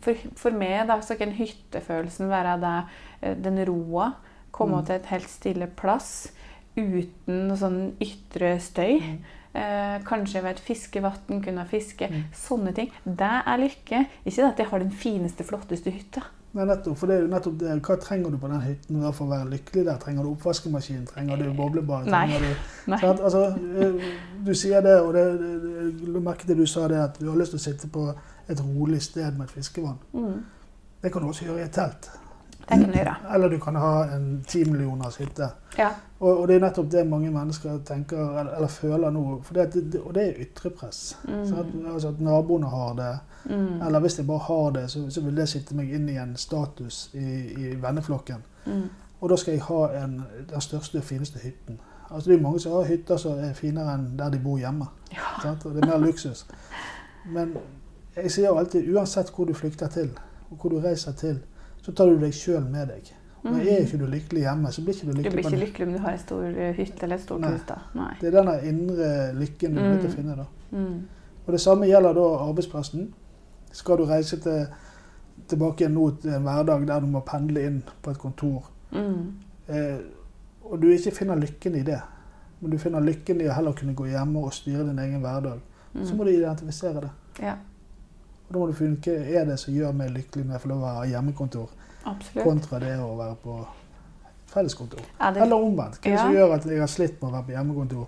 For, 0.00 0.14
for 0.36 0.50
meg 0.54 0.86
da, 0.86 1.00
så 1.00 1.16
kan 1.18 1.30
hyttefølelsen 1.32 2.28
være 2.30 2.60
det, 2.60 2.74
eh, 3.22 3.34
den 3.34 3.64
roa. 3.66 4.12
Komme 4.52 4.78
Mm. 4.82 4.86
til 4.86 4.94
et 4.96 5.06
helt 5.06 5.28
stille 5.28 5.66
plass 5.66 6.32
uten 6.76 7.48
noe 7.48 7.56
sånn 7.56 7.92
ytre 8.00 8.58
støy. 8.60 9.00
Mm. 9.00 9.18
Eh, 9.58 9.98
kanskje 10.06 10.42
ved 10.44 10.50
et 10.56 10.60
fiskevann 10.62 11.42
kunne 11.42 11.64
fiske. 11.70 12.08
Mm. 12.10 12.24
Sånne 12.36 12.72
ting. 12.76 12.90
Det 13.04 13.36
er 13.44 13.62
lykke. 13.62 14.02
Ikke 14.24 14.42
det 14.42 14.50
at 14.52 14.60
jeg 14.62 14.70
har 14.70 14.84
den 14.84 14.92
fineste, 14.92 15.46
flotteste 15.46 15.90
hytta. 15.94 16.22
Nei, 16.56 16.64
nettopp, 16.64 16.96
for 16.96 17.10
det 17.10 17.18
er 17.18 17.24
jo 17.26 17.30
nettopp 17.30 17.56
det. 17.60 17.72
Hva 17.84 17.96
trenger 18.00 18.32
du 18.32 18.38
på 18.40 18.48
den 18.48 18.62
hytten 18.64 19.02
for 19.12 19.26
å 19.26 19.32
være 19.34 19.50
lykkelig 19.52 19.84
der? 19.84 19.98
Trenger 20.00 20.24
du 20.24 20.30
oppvaskemaskin? 20.30 21.02
Trenger 21.10 21.42
du 21.42 21.50
boblebad? 21.56 22.08
Nei. 22.12 22.38
Du, 22.40 22.46
Nei. 22.92 23.00
At, 23.02 23.20
Altså, 23.20 23.42
eh, 23.82 24.06
du 24.46 24.54
sier 24.56 24.84
det, 24.84 24.94
og 25.02 25.12
det, 25.16 25.26
du 26.00 26.20
merket 26.20 26.48
det 26.48 26.56
du 26.60 26.66
sa 26.66 26.86
det, 26.88 27.02
at 27.10 27.20
du 27.20 27.28
har 27.28 27.36
lyst 27.40 27.56
til 27.56 27.60
å 27.60 27.66
sitte 27.66 27.90
på 27.92 28.06
et 28.48 28.62
rolig 28.64 29.02
sted 29.04 29.28
med 29.36 29.48
et 29.48 29.58
fiskevann. 29.58 30.00
Mm. 30.14 30.40
Det 31.02 31.12
kan 31.12 31.22
du 31.22 31.28
også 31.28 31.50
gjøre 31.50 31.60
i 31.62 31.68
et 31.68 31.76
telt. 31.76 32.08
Det 32.68 32.76
kan 32.78 32.92
du 32.92 32.98
gjøre. 32.98 33.14
Eller 33.34 33.48
du 33.48 33.58
kan 33.58 33.76
ha 33.76 34.04
en 34.16 34.44
ti 34.48 34.64
millioners 34.64 35.16
hytte. 35.16 35.48
Ja. 35.78 35.88
Og, 36.20 36.40
og 36.40 36.48
det 36.48 36.56
er 36.56 36.60
nettopp 36.60 36.90
det 36.92 37.06
mange 37.08 37.30
mennesker 37.30 37.78
tenker 37.86 38.18
eller, 38.40 38.52
eller 38.56 38.68
føler 38.68 39.10
nå. 39.14 39.22
Det, 39.54 39.66
det, 39.92 40.00
og 40.00 40.14
det 40.14 40.24
er 40.28 40.40
ytre 40.44 40.70
press. 40.70 41.16
Mm. 41.24 41.42
At, 41.58 41.66
Altså 41.94 42.08
at 42.08 42.20
naboene 42.20 42.68
har 42.68 42.94
det, 42.94 43.18
Mm. 43.48 43.80
eller 43.86 44.00
hvis 44.00 44.18
jeg 44.18 44.26
bare 44.26 44.38
har 44.38 44.70
det, 44.70 44.90
så, 44.90 45.10
så 45.10 45.20
vil 45.20 45.36
det 45.36 45.48
sitte 45.48 45.74
meg 45.78 45.92
inn 45.94 46.08
i 46.08 46.16
en 46.18 46.36
status 46.36 47.10
i, 47.14 47.20
i 47.54 47.70
venneflokken. 47.80 48.42
Mm. 48.66 48.82
Og 49.20 49.30
da 49.30 49.36
skal 49.36 49.54
jeg 49.54 49.62
ha 49.62 49.78
en, 50.04 50.16
den 50.50 50.60
største 50.60 50.98
og 50.98 51.04
fineste 51.04 51.38
hytten. 51.38 51.78
Altså 52.10 52.30
Det 52.30 52.36
er 52.38 52.42
mange 52.42 52.60
som 52.60 52.72
har 52.72 52.84
hytter 52.90 53.16
som 53.16 53.38
er 53.38 53.54
finere 53.54 53.94
enn 53.94 54.04
der 54.18 54.30
de 54.34 54.38
bor 54.44 54.58
hjemme. 54.58 54.86
Ja. 55.14 55.54
Og 55.64 55.74
det 55.74 55.84
er 55.84 55.86
mer 55.86 55.98
luksus. 56.02 56.46
Men 57.30 57.54
jeg 58.16 58.30
sier 58.34 58.58
alltid 58.58 58.90
uansett 58.94 59.30
hvor 59.36 59.44
du 59.48 59.54
flykter 59.54 59.88
til, 59.88 60.10
og 60.50 60.56
hvor 60.60 60.70
du 60.74 60.80
reiser 60.84 61.12
til, 61.12 61.38
så 61.88 61.94
tar 61.96 62.06
du 62.12 62.18
deg 62.20 62.32
sjøl 62.36 62.64
med 62.70 62.88
deg. 62.88 63.12
Og 63.44 63.52
Mm. 63.54 63.60
er 63.60 63.84
ikke 63.86 63.98
du 63.98 64.06
lykkelig 64.06 64.40
hjemme, 64.42 64.68
så 64.72 64.82
blir 64.84 64.94
ikke 64.94 65.06
du 65.06 65.12
Du 65.22 65.30
blir 65.30 65.38
ikke 65.44 65.56
lykkelig 65.64 65.86
om 65.86 65.92
du 65.92 65.98
har 65.98 66.10
en 66.12 66.18
stor 66.18 66.42
eh, 66.44 66.72
hytte 66.74 67.02
eller 67.02 67.16
et 67.16 67.22
stort 67.22 67.44
hus. 67.46 67.60
da. 67.68 67.76
Nei. 67.94 68.14
Det 68.20 68.34
er 68.34 68.42
denne 68.42 68.60
indre 68.68 69.32
lykken 69.38 69.74
du 69.74 69.80
er 69.80 69.98
å 69.98 70.02
Mm. 70.04 70.10
finne. 70.10 70.36
da. 70.36 70.44
Mm. 70.72 71.02
Og 71.46 71.52
Det 71.52 71.60
samme 71.60 71.86
gjelder 71.86 72.12
da 72.14 72.26
arbeidsplassen. 72.50 73.12
Skal 73.72 73.96
du 73.96 74.04
reise 74.04 74.36
til, 74.40 74.66
tilbake 75.48 75.76
igjen 75.86 75.94
nå 75.94 76.20
til 76.20 76.30
en 76.34 76.42
hverdag 76.42 76.86
der 76.86 77.00
du 77.00 77.06
må 77.06 77.20
pendle 77.24 77.64
inn 77.66 77.82
på 78.02 78.10
et 78.10 78.18
kontor, 78.18 78.64
Mm. 78.92 79.32
eh, 79.68 79.98
og 80.64 80.80
du 80.82 80.88
ikke 80.88 81.12
finner 81.14 81.36
lykken 81.36 81.74
i 81.76 81.82
det, 81.82 82.00
men 82.60 82.70
du 82.70 82.76
finner 82.78 83.00
lykken 83.00 83.40
i 83.40 83.44
å 83.48 83.54
heller 83.54 83.72
kunne 83.72 83.94
gå 83.94 84.04
hjemme 84.10 84.36
og 84.44 84.52
styre 84.52 84.84
din 84.86 84.98
egen 84.98 85.20
hverdag, 85.22 85.60
så 86.02 86.12
må 86.14 86.24
Mm. 86.24 86.26
du 86.26 86.30
identifisere 86.32 87.00
det. 87.00 87.10
Ja, 87.40 87.54
Og 88.48 88.52
Da 88.54 88.58
må 88.58 88.66
du 88.66 88.72
hva 88.72 89.16
er 89.40 89.44
det 89.44 89.58
som 89.60 89.74
gjør 89.74 89.92
meg 89.92 90.10
lykkelig 90.14 90.46
når 90.46 90.52
jeg 90.56 90.62
får 90.62 90.68
lov 90.72 90.82
å 90.82 90.92
ha 90.98 91.04
hjemmekontor, 91.06 91.68
absolutt. 92.04 92.44
kontra 92.46 92.78
det 92.80 92.94
å 92.98 93.10
være 93.18 93.34
på 93.42 93.58
felleskontor. 94.48 95.00
Det, 95.18 95.42
Eller 95.42 95.56
omvendt. 95.56 95.98
Hva 96.00 96.08
er 96.08 96.16
det 96.16 96.22
som 96.22 96.32
gjør 96.34 96.54
at 96.56 96.64
jeg 96.70 96.80
har 96.80 96.88
slitt 96.92 97.18
med 97.20 97.28
å 97.28 97.34
være 97.34 97.46
på 97.50 97.52
hjemmekontor, 97.56 98.06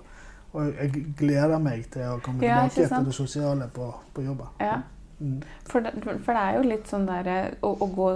og 0.52 0.70
jeg 0.80 1.02
gleder 1.18 1.58
meg 1.62 1.84
til 1.92 2.06
å 2.08 2.16
komme 2.24 2.42
Ja, 2.46 2.62
tilbake 2.68 2.96
til 2.96 3.04
det 3.10 3.14
sosiale 3.14 3.68
på, 3.74 3.90
på 4.14 4.24
jobben. 4.26 4.46
ja. 4.60 4.80
Mm. 5.20 5.42
For 5.68 5.80
det, 5.84 5.90
for 6.24 6.32
det 6.32 6.40
er 6.40 6.54
jo 6.56 6.62
litt 6.64 6.86
sånn 6.88 7.02
der 7.04 7.26
eh, 7.28 7.48
å, 7.60 7.74
å 7.84 7.86
gå, 7.92 8.06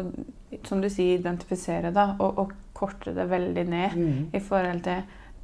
som 0.65 0.81
du 0.81 0.87
sier, 0.89 1.19
identifisere, 1.19 1.91
da, 1.93 2.15
og, 2.17 2.39
og 2.41 2.55
korte 2.73 3.13
det 3.13 3.27
veldig 3.29 3.65
ned 3.69 3.93
Mm. 4.01 4.23
i 4.33 4.41
forhold 4.41 4.81
til 4.87 5.03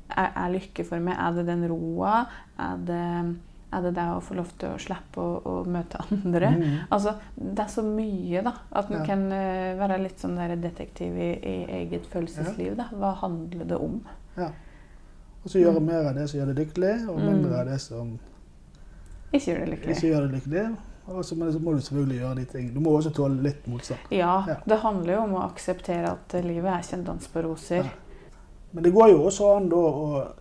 er, 0.08 0.30
er 0.40 0.48
lykke 0.54 0.86
for 0.88 0.98
meg? 1.04 1.18
Er 1.20 1.36
det 1.36 1.44
den 1.50 1.66
roa? 1.68 2.22
Er 2.58 2.80
det, 2.88 3.36
er 3.72 3.82
det 3.82 3.94
det 3.94 4.04
å 4.10 4.20
få 4.22 4.34
lov 4.34 4.48
til 4.58 4.68
å 4.70 4.78
slippe 4.78 5.20
å, 5.20 5.42
å 5.44 5.64
møte 5.66 6.00
andre? 6.10 6.48
Mm. 6.56 6.78
Altså, 6.90 7.14
det 7.36 7.58
er 7.64 7.68
så 7.68 7.82
mye, 7.86 8.42
da. 8.42 8.52
At 8.72 8.90
man 8.90 9.00
Ja. 9.00 9.06
kan 9.06 9.32
eh, 9.32 9.74
være 9.78 9.98
litt 10.02 10.18
sånn 10.18 10.36
der 10.36 10.56
detektiv 10.56 11.16
i, 11.16 11.30
i 11.42 11.64
eget 11.82 12.06
følelsesliv. 12.06 12.76
da. 12.76 12.88
Hva 12.92 13.14
handler 13.20 13.64
det 13.64 13.76
om? 13.78 14.00
Ja. 14.36 14.50
Og 15.44 15.50
så 15.50 15.58
gjøre 15.62 15.80
Mm. 15.80 15.86
mer 15.86 16.08
av 16.10 16.14
det 16.14 16.28
som 16.28 16.40
gjør 16.40 16.54
deg 16.54 16.58
lykkelig, 16.66 17.08
og 17.08 17.16
Mm. 17.18 17.26
mindre 17.32 17.60
av 17.60 17.66
det 17.66 17.80
som 17.80 18.18
Ikke 19.32 19.46
gjør 19.54 19.58
det 19.64 19.68
lykkelig. 19.70 19.96
ikke 19.96 20.08
gjør 20.10 20.26
det 20.28 20.34
lykkelig. 20.42 20.76
Og 21.10 21.24
så 21.24 21.34
må 21.34 21.46
du 21.74 21.80
selvfølgelig 21.80 22.18
gjøre 22.20 22.34
de 22.36 22.44
ting. 22.44 22.74
Du 22.74 22.80
må 22.80 22.90
også 22.98 23.10
tåle 23.14 23.42
litt 23.42 23.66
motstand. 23.66 23.98
Ja, 24.10 24.44
Ja. 24.46 24.56
det 24.66 24.78
handler 24.78 25.14
jo 25.14 25.20
om 25.22 25.32
å 25.34 25.50
akseptere 25.50 26.10
at 26.12 26.44
livet 26.44 26.64
er 26.66 26.78
ikke 26.82 26.94
en 26.94 27.04
dans 27.04 27.26
på 27.28 27.42
roser. 27.42 27.76
Ja. 27.84 27.90
Men 28.72 28.84
det 28.84 28.92
går 28.94 29.08
jo 29.10 29.24
også 29.26 29.56
an 29.56 29.68
da 29.68 29.76
å 29.76 30.32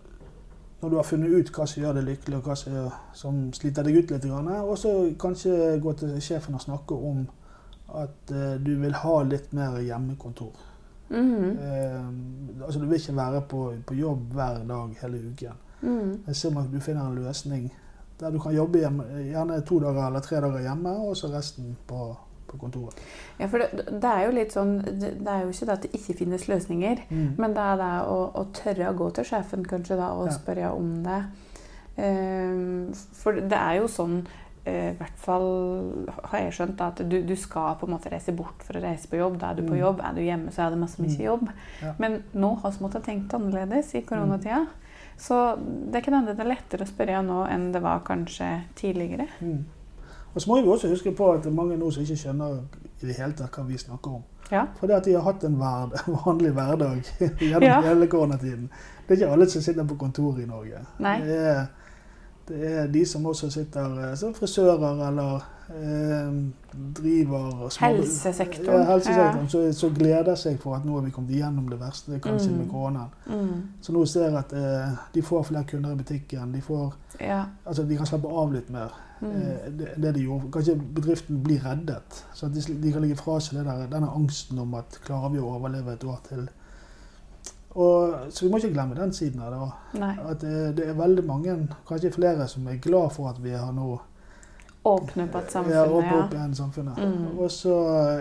Når 0.80 0.88
du 0.88 0.96
har 0.96 1.04
funnet 1.04 1.34
ut 1.34 1.50
hva 1.52 1.66
som 1.68 1.82
gjør 1.82 1.98
deg 1.98 2.06
lykkelig, 2.08 2.38
og 2.38 2.46
hva 2.48 2.56
som, 2.56 2.76
som 3.14 3.40
sliter 3.52 3.84
deg 3.84 4.00
ut 4.00 4.14
litt, 4.14 4.24
og 4.30 4.78
så 4.80 4.94
kanskje 5.20 5.76
gå 5.82 5.92
til 6.00 6.14
sjefen 6.24 6.56
og 6.56 6.64
snakke 6.64 6.96
om 6.96 7.26
at 8.00 8.32
eh, 8.32 8.54
du 8.62 8.74
vil 8.80 8.94
ha 8.94 9.16
litt 9.26 9.52
mer 9.52 9.80
hjemmekontor. 9.82 10.52
Mhm. 11.10 11.58
Eh, 11.58 12.64
altså 12.64 12.80
Du 12.80 12.86
vil 12.86 13.00
ikke 13.00 13.16
være 13.16 13.42
på, 13.50 13.74
på 13.86 13.94
jobb 13.94 14.32
hver 14.32 14.64
dag 14.68 14.96
hele 15.02 15.22
uken. 15.32 15.58
Mm. 15.82 16.22
Jeg 16.26 16.36
ser 16.36 16.56
om 16.56 16.66
du 16.68 16.80
finner 16.80 17.06
en 17.06 17.14
løsning 17.14 17.70
der 18.20 18.30
du 18.30 18.38
kan 18.38 18.52
jobbe 18.52 18.78
hjemme, 18.78 19.04
gjerne 19.30 19.60
to 19.64 19.78
dager 19.80 20.06
eller 20.06 20.20
tre 20.20 20.40
dager 20.44 20.60
hjemme, 20.60 20.90
og 20.90 21.16
så 21.16 21.30
resten 21.32 21.76
på, 21.88 22.16
på 22.50 22.58
kontoret. 22.60 22.98
Ja, 23.38 23.46
for 23.48 23.62
det, 23.62 23.86
det 24.02 24.10
er 24.10 24.24
jo 24.26 24.34
litt 24.36 24.52
sånn 24.56 24.72
Det 24.84 25.28
er 25.30 25.44
jo 25.46 25.52
ikke 25.54 25.66
det 25.70 25.76
at 25.78 25.82
det 25.86 25.92
ikke 26.00 26.18
finnes 26.18 26.48
løsninger, 26.50 27.04
Mm. 27.10 27.34
men 27.38 27.54
det 27.54 27.62
er 27.62 27.76
det 27.80 27.92
å, 28.10 28.18
å 28.34 28.44
tørre 28.52 28.90
å 28.90 28.96
gå 28.98 29.10
til 29.14 29.24
sjefen 29.30 29.64
kanskje 29.64 29.96
da 29.96 30.10
og 30.18 30.26
Ja. 30.28 30.36
spørre 30.36 30.72
om 30.74 31.02
det. 31.06 31.20
Um, 32.00 32.92
for 33.18 33.32
det 33.34 33.52
er 33.58 33.80
jo 33.80 33.88
sånn 33.90 34.20
eh, 34.66 34.90
i 34.92 34.96
hvert 34.98 35.16
fall 35.20 35.46
har 36.30 36.38
jeg 36.44 36.52
skjønt 36.52 36.80
at 36.84 37.00
du, 37.08 37.16
du 37.26 37.32
skal 37.36 37.74
på 37.80 37.86
en 37.88 37.94
måte 37.96 38.10
reise 38.12 38.32
bort 38.36 38.62
for 38.62 38.76
å 38.78 38.82
reise 38.84 39.08
på 39.08 39.16
jobb. 39.18 39.38
Da 39.40 39.50
er 39.50 39.54
du 39.58 39.62
på 39.66 39.72
Mm. 39.74 39.80
jobb, 39.80 40.00
er 40.04 40.14
du 40.14 40.20
hjemme, 40.20 40.52
så 40.52 40.66
er 40.66 40.70
det 40.70 40.78
masse 40.82 41.00
mye 41.00 41.16
Mm. 41.16 41.24
jobb. 41.24 41.48
Ja. 41.82 41.94
Men 41.98 42.22
nå 42.34 42.54
har 42.60 42.70
vi 42.70 42.84
måttet 42.84 43.04
tenkt 43.04 43.32
annerledes 43.34 43.94
i 43.94 44.02
koronatida. 44.02 44.66
Så 45.18 45.56
det 45.90 46.02
kan 46.04 46.14
hende 46.14 46.36
det 46.36 46.40
er 46.44 46.54
lettere 46.54 46.84
å 46.84 46.88
spørre 46.88 47.22
nå 47.24 47.46
enn 47.50 47.72
det 47.72 47.82
var 47.82 48.00
kanskje 48.00 48.62
tidligere. 48.76 49.28
Mm. 49.40 49.64
Og 50.34 50.40
så 50.40 50.50
må 50.50 50.60
vi 50.62 50.68
også 50.68 50.88
huske 50.88 51.12
på 51.16 51.32
at 51.32 51.42
det 51.42 51.50
er 51.50 51.54
mange 51.56 51.76
nå 51.76 51.90
som 51.90 52.02
ikke 52.02 52.16
skjønner 52.16 52.60
i 53.02 53.06
det 53.06 53.16
hele 53.18 53.32
tatt 53.32 53.50
hva 53.56 53.64
vi 53.66 53.78
snakker 53.78 54.10
om. 54.20 54.22
Ja. 54.52 54.64
Fordi 54.78 54.92
at 54.92 55.04
de 55.04 55.12
har 55.14 55.22
hatt 55.26 55.44
en 55.44 55.58
vanlig 56.26 56.52
hverdag 56.54 57.02
gjennom 57.40 57.62
Ja. 57.66 57.80
hele 57.80 58.06
koronatiden. 58.06 58.70
Det 59.08 59.16
er 59.16 59.20
ikke 59.24 59.32
alle 59.32 59.48
som 59.50 59.62
sitter 59.62 59.84
på 59.84 59.96
kontor 59.98 60.38
i 60.38 60.46
Norge. 60.46 60.84
Det 60.98 61.38
er, 61.38 61.66
det 62.48 62.72
er 62.78 62.86
de 62.86 63.04
som 63.06 63.26
også 63.26 63.50
sitter 63.50 63.98
eh, 64.10 64.14
som 64.16 64.34
frisører 64.34 65.08
eller 65.08 65.40
eh, 65.70 66.32
driver 66.94 67.68
små- 67.68 67.86
Helsesektoren. 67.86 68.80
Ja, 68.80 68.84
helsesektoren 68.92 69.42
ja. 69.42 69.48
Så, 69.48 69.72
så, 69.72 69.90
gleder 69.98 70.34
seg 70.38 70.58
for 70.62 70.74
at 70.76 70.84
nå 70.86 70.94
har 70.98 71.04
vi 71.06 71.10
kommet 71.14 71.30
igjennom 71.34 71.68
det 71.70 71.80
verste, 71.80 72.18
kanskje 72.22 72.50
Mm. 72.50 72.56
med 72.58 72.70
koronaen. 72.70 73.10
Mm. 73.26 73.62
Så 73.82 73.92
nå 73.92 74.04
ser 74.06 74.28
jeg 74.28 74.38
at 74.38 74.52
eh, 74.52 74.96
de 75.14 75.22
får 75.22 75.42
flere 75.50 75.64
kunder 75.64 75.92
i 75.92 75.96
butikken. 76.02 76.52
De, 76.54 76.60
får, 76.60 76.92
Ja. 77.20 77.44
altså, 77.66 77.82
de 77.82 77.96
kan 77.96 78.06
slappe 78.06 78.28
av 78.28 78.52
litt 78.52 78.70
mer. 78.70 78.90
Mm. 79.20 79.32
Eh, 79.36 79.72
det, 79.78 79.88
det 79.96 80.12
de 80.16 80.24
gjorde. 80.24 80.50
Kanskje 80.52 80.76
bedriften 80.76 81.42
blir 81.44 81.60
reddet. 81.64 82.24
Så 82.34 82.46
at 82.46 82.54
de, 82.54 82.64
de 82.82 82.92
kan 82.92 83.04
legge 83.04 83.18
fra 83.20 83.36
seg 83.42 83.60
der, 83.60 83.86
denne 83.92 84.10
angsten 84.16 84.58
om 84.58 84.74
at 84.78 85.00
klarer 85.04 85.34
vi 85.34 85.42
å 85.42 85.52
overleve 85.54 85.96
et 85.96 86.06
år 86.08 86.20
til. 86.28 86.48
Og, 87.70 88.14
så 88.34 88.44
vi 88.44 88.50
må 88.50 88.58
ikke 88.58 88.72
glemme 88.74 88.96
den 88.98 89.12
siden 89.14 89.42
av 89.46 89.52
det. 89.54 90.06
At 90.26 90.40
det, 90.42 90.54
det 90.78 90.88
er 90.90 90.98
veldig 90.98 91.26
mange, 91.26 91.56
kanskje 91.88 92.14
flere, 92.16 92.48
som 92.50 92.66
er 92.66 92.80
glad 92.82 93.12
for 93.14 93.30
at 93.30 93.42
vi 93.42 93.54
har 93.54 93.74
nå 93.76 93.98
Åpne 94.80 95.26
på 95.28 95.38
et 95.38 95.44
ja, 95.44 95.52
samfunn, 95.52 95.90
åpnet 95.92 96.12
ja. 96.12 96.18
opp 96.22 96.30
igjen 96.32 96.54
samfunnet. 96.56 97.00
Mm. 97.04 97.24
Og 97.36 97.50
så 97.52 97.74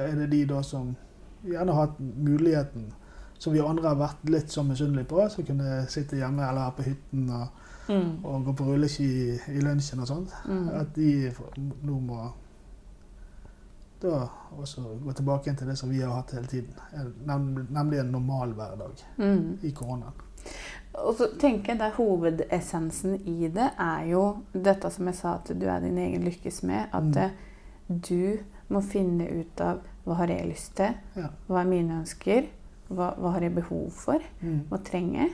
er 0.04 0.18
det 0.20 0.26
de 0.34 0.42
da 0.50 0.58
som 0.68 0.90
gjerne 1.48 1.72
har 1.72 1.86
hatt 1.88 2.02
muligheten, 2.04 2.90
som 3.40 3.56
vi 3.56 3.62
andre 3.64 3.94
har 3.94 3.96
vært 4.02 4.26
litt 4.28 4.52
sånn 4.52 4.68
misunnelige 4.68 5.08
på, 5.08 5.22
som 5.32 5.48
kunne 5.48 5.86
sitte 5.88 6.20
hjemme 6.20 6.44
eller 6.44 6.68
her 6.68 6.76
på 6.76 6.84
hytten 6.90 7.30
og, 7.32 7.62
Mm. 7.90 8.26
og 8.26 8.46
gå 8.46 8.54
på 8.54 8.64
rulleski 8.64 9.04
i, 9.04 9.40
i 9.58 9.60
lunsjen 9.62 10.00
og 10.00 10.08
sånt. 10.08 10.34
Mm. 10.46 10.70
At 10.70 10.96
de 10.96 11.32
nå 11.84 12.00
må 12.00 12.32
da 14.02 14.28
også 14.56 14.82
gå 15.04 15.12
tilbake 15.18 15.54
til 15.58 15.68
det 15.68 15.78
som 15.78 15.90
vi 15.92 16.00
har 16.02 16.14
hatt 16.16 16.32
hele 16.38 16.48
tiden. 16.48 16.74
Nem- 17.28 17.66
Nemlig 17.70 18.00
en 18.00 18.12
normal 18.12 18.54
hverdag 18.54 19.02
Mm. 19.18 19.58
i 19.64 19.72
koronaen. 19.72 20.14
Og 20.94 21.16
så 21.16 21.28
tenker 21.40 21.74
jeg 21.74 21.80
det 21.80 21.92
Hovedessensen 21.98 23.16
i 23.28 23.48
det 23.48 23.70
er 23.80 24.06
jo 24.12 24.38
dette 24.54 24.90
som 24.92 25.06
jeg 25.08 25.16
sa, 25.16 25.34
at 25.36 25.52
du 25.60 25.66
er 25.68 25.80
din 25.80 25.98
egen 25.98 26.24
lykkes 26.24 26.64
med. 26.64 26.86
At 26.94 27.04
Mm. 27.04 28.00
du 28.10 28.38
må 28.70 28.82
finne 28.82 29.28
ut 29.42 29.62
av 29.62 29.80
hva 30.06 30.14
har 30.16 30.28
jeg 30.28 30.48
lyst 30.48 30.76
til, 30.76 30.94
Ja. 31.16 31.28
hva 31.50 31.60
er 31.62 31.66
mine 31.68 32.00
ønsker, 32.04 32.46
hva, 32.90 33.14
hva 33.18 33.32
har 33.32 33.42
jeg 33.42 33.56
behov 33.56 33.92
for, 33.92 34.20
Mm. 34.42 34.62
hva 34.70 34.78
trenger 34.84 35.20
jeg. 35.20 35.32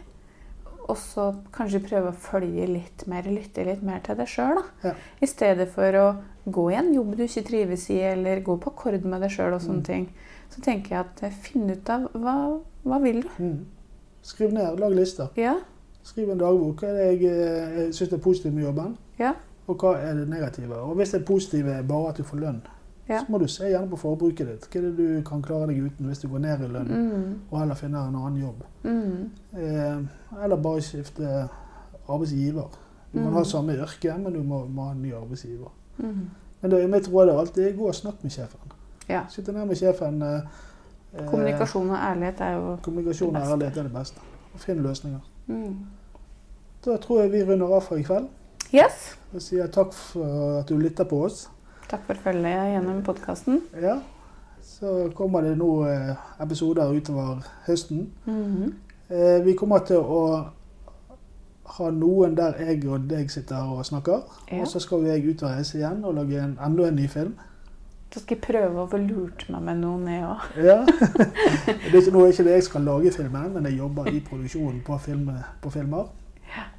Og 0.85 0.97
så 1.01 1.31
kanskje 1.55 1.79
prøve 1.81 2.11
å 2.11 2.17
følge 2.27 2.67
litt 2.69 3.07
mer, 3.09 3.23
lytte 3.23 3.63
litt 3.65 3.81
mer 3.83 4.03
til 4.05 4.15
deg 4.19 4.27
sjøl. 4.29 4.59
Ja. 4.83 4.91
I 5.21 5.25
stedet 5.25 5.69
for 5.73 5.97
å 5.97 6.05
gå 6.45 6.67
i 6.71 6.75
en 6.77 6.91
jobb 6.93 7.15
du 7.17 7.23
ikke 7.25 7.41
trives 7.47 7.87
i, 7.89 7.97
eller 8.05 8.43
gå 8.45 8.57
på 8.61 8.69
akkord 8.73 9.03
med 9.09 9.21
deg 9.25 9.31
sjøl 9.33 9.55
og 9.57 9.61
sånne 9.65 9.81
Mm. 9.81 9.87
ting. 9.87 10.09
Så 10.53 10.61
tenker 10.61 10.89
jeg 10.89 10.99
at 10.99 11.23
eh, 11.23 11.31
finn 11.31 11.69
ut 11.71 11.89
av 11.89 12.05
hva, 12.13 12.35
hva 12.85 12.99
vil 13.01 13.23
du. 13.23 13.29
Mm. 13.39 13.65
Skriv 14.21 14.53
ned, 14.53 14.79
lag 14.79 14.93
lister. 14.93 15.27
Ja. 15.35 15.55
Skriv 16.03 16.29
en 16.29 16.37
dagbok. 16.37 16.81
Hva 16.81 16.87
er 16.89 16.93
det 16.93 17.21
jeg, 17.21 17.33
jeg 17.79 17.93
syns 17.93 18.13
er 18.13 18.17
positivt 18.21 18.53
med 18.53 18.63
jobben? 18.67 18.97
Ja. 19.17 19.33
Og 19.67 19.77
hva 19.81 19.95
er 19.97 20.13
det 20.13 20.27
negative? 20.29 20.77
Og 20.85 20.95
hvis 20.99 21.11
det 21.17 21.25
positive 21.25 21.71
er 21.79 21.81
bare 21.83 22.09
at 22.13 22.17
du 22.17 22.23
får 22.23 22.37
lønn, 22.45 22.61
Ja. 23.09 23.19
så 23.19 23.25
må 23.29 23.37
du 23.37 23.47
se 23.47 23.63
gjerne 23.69 23.89
på 23.89 23.97
forbruket 23.97 24.47
ditt. 24.47 24.67
Hva 24.71 24.79
er 24.79 24.81
det 24.81 24.97
du 24.97 25.21
kan 25.29 25.41
klare 25.41 25.67
deg 25.67 25.77
uten 25.85 26.05
hvis 26.09 26.19
du 26.23 26.27
går 26.27 26.39
ned 26.39 26.61
i 26.65 26.67
lønn, 26.67 26.87
Mm. 26.87 27.39
og 27.51 27.59
heller 27.59 27.75
finner 27.75 28.07
en 28.07 28.15
annen 28.15 28.41
jobb? 28.41 28.63
Mm. 28.83 29.29
Eh, 29.57 30.43
eller 30.43 30.55
bare 30.55 30.81
skifte 30.81 31.49
arbeidsgiver. 32.09 32.69
Du 33.13 33.19
kan 33.19 33.27
Mm. 33.27 33.33
ha 33.33 33.43
samme 33.43 33.73
yrke, 33.77 34.17
men 34.17 34.33
du 34.33 34.43
må, 34.43 34.65
må 34.67 34.83
ha 34.85 34.91
en 34.91 35.01
ny 35.01 35.13
arbeidsgiver. 35.13 35.69
Mm. 35.97 36.29
Men 36.61 36.71
det, 36.71 36.89
mitt 36.89 37.07
råd 37.13 37.29
er 37.29 37.39
alltid 37.39 37.77
gå 37.77 37.87
og 37.87 37.95
snakk 37.95 38.23
med 38.23 38.31
sjefen. 38.31 38.59
Ja. 39.09 39.21
Sitte 39.29 39.51
ned 39.51 39.65
med 39.67 39.75
sjefen. 39.77 40.21
eh, 40.21 40.41
eh, 41.19 41.25
Kommunikasjon 41.29 41.89
og 41.89 41.97
ærlighet 41.97 42.41
er 42.41 42.51
jo 42.53 42.77
kommunikasjon 42.81 43.33
det 43.33 43.41
og 43.41 43.47
ærlighet 43.47 43.77
er 43.77 43.83
det 43.83 43.93
beste. 43.93 44.17
Og 44.53 44.59
Finn 44.59 44.81
løsninger. 44.83 45.19
mm. 45.47 45.75
Da 46.85 46.97
tror 46.97 47.21
jeg 47.21 47.31
vi 47.31 47.43
runder 47.43 47.75
av 47.75 47.81
for 47.81 47.95
i 47.95 48.01
kveld. 48.03 48.27
Yes. 48.73 49.15
Jeg 49.33 49.41
sier 49.41 49.67
takk 49.67 49.93
for 49.93 50.59
at 50.59 50.69
du 50.69 50.77
lytter 50.77 51.03
på 51.03 51.23
oss. 51.25 51.49
Takk 51.89 52.05
for 52.07 52.17
følget 52.23 52.71
gjennom 52.73 53.03
podkasten. 53.05 53.61
Ja. 53.81 53.99
Så 54.61 55.11
kommer 55.15 55.41
det 55.41 55.57
nå 55.57 55.85
eh, 55.85 56.15
episoder 56.41 56.89
utover 56.89 57.43
høsten. 57.67 58.07
Eh, 59.09 59.45
Vi 59.45 59.53
kommer 59.53 59.83
til 59.85 60.01
å 60.01 60.21
ha 61.75 61.89
noen 61.91 62.33
der 62.37 62.57
jeg 62.61 62.81
og 62.89 63.05
deg 63.09 63.29
sitter 63.31 63.69
og 63.69 63.85
snakker. 63.85 64.25
Ja. 64.51 64.63
Og 64.63 64.67
så 64.67 64.81
skal 64.81 65.05
jeg 65.05 65.27
ut 65.29 65.43
og 65.43 65.51
reise 65.51 65.77
igjen 65.77 66.01
og 66.05 66.17
lage 66.17 66.41
en, 66.41 66.57
enda 66.65 66.89
en 66.89 66.97
ny 66.97 67.07
film. 67.07 67.35
Så 68.13 68.21
skal 68.23 68.37
jeg 68.37 68.43
prøve 68.47 68.81
å 68.81 68.89
få 68.89 68.97
lurt 69.01 69.45
meg 69.51 69.63
med 69.69 69.81
noen, 69.83 70.09
jeg 70.09 70.25
òg. 70.25 70.43
Ja. 70.65 70.81
det 71.65 71.93
er 71.93 72.01
ikke, 72.01 72.13
nå 72.15 72.25
er 72.25 72.33
ikke 72.33 72.47
det 72.47 72.57
jeg 72.57 72.67
skal 72.71 72.85
lage 72.87 73.11
filmen, 73.13 73.49
men 73.53 73.69
jeg 73.69 73.77
jobber 73.77 74.09
i 74.09 74.21
produksjonen 74.25 74.81
på, 74.87 74.97
film, 75.05 75.29
på 75.61 75.73
filmer. 75.73 76.13
Ja. 76.55 76.69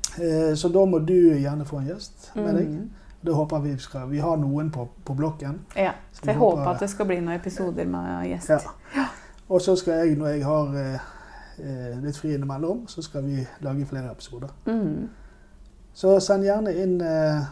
Så 0.57 0.71
da 0.73 0.87
må 0.89 0.99
du 1.05 1.19
gjerne 1.37 1.67
få 1.69 1.83
en 1.83 1.91
gjest 1.91 2.31
med 2.39 2.55
deg. 2.57 2.71
Mm. 2.73 3.06
Det 3.27 3.35
håper 3.35 3.61
vi 3.65 3.75
skal. 3.83 4.09
Vi 4.11 4.19
har 4.23 4.37
noen 4.39 4.71
på, 4.71 4.87
på 5.05 5.15
blokken. 5.19 5.61
Ja. 5.77 5.93
Så 6.13 6.25
jeg 6.31 6.37
håper, 6.39 6.57
håper 6.63 6.71
at 6.77 6.81
det 6.85 6.91
skal 6.93 7.07
bli 7.11 7.19
noen 7.21 7.35
episoder 7.41 7.85
med 7.91 8.27
gjest. 8.31 8.51
Ja. 8.97 9.07
Og 9.49 9.61
så 9.63 9.75
skal 9.79 10.01
jeg, 10.07 10.17
når 10.19 10.27
jeg 10.37 10.45
har 10.47 10.77
eh, 10.81 11.01
eh, 11.59 11.99
litt 12.03 12.17
fri 12.19 12.33
innimellom, 12.35 12.85
så 12.91 13.03
skal 13.03 13.23
vi 13.27 13.45
lage 13.67 13.87
flere 13.87 14.11
episoder. 14.15 14.49
Mm. 14.67 15.09
Så 15.97 16.17
send 16.21 16.45
gjerne 16.45 16.73
inn 16.77 16.97
eh, 17.01 17.45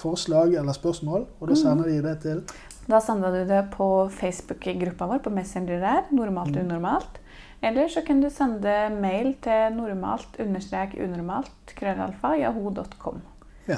forslag 0.00 0.54
eller 0.56 0.72
spørsmål, 0.72 1.26
og 1.40 1.48
da 1.48 1.54
Mm. 1.54 1.62
sender 1.62 1.84
de 1.90 2.02
det 2.02 2.20
til 2.22 2.42
Da 2.90 2.98
sender 3.00 3.30
du 3.30 3.44
det 3.48 3.64
på 3.74 4.08
Facebook-gruppa 4.10 5.06
vår 5.06 5.18
på 5.22 5.30
Messenger 5.30 5.78
der, 5.80 6.00
normalt 6.10 6.56
Mm. 6.56 6.64
unormalt. 6.66 7.20
Eller 7.62 7.88
så 7.88 8.00
kan 8.06 8.20
du 8.22 8.30
sende 8.30 8.88
mail 9.00 9.34
til 9.42 9.76
normalt-unormalt 9.76 11.74
krøllalfa 11.76 12.34
jaho.com. 12.40 13.20
Ja. 13.68 13.76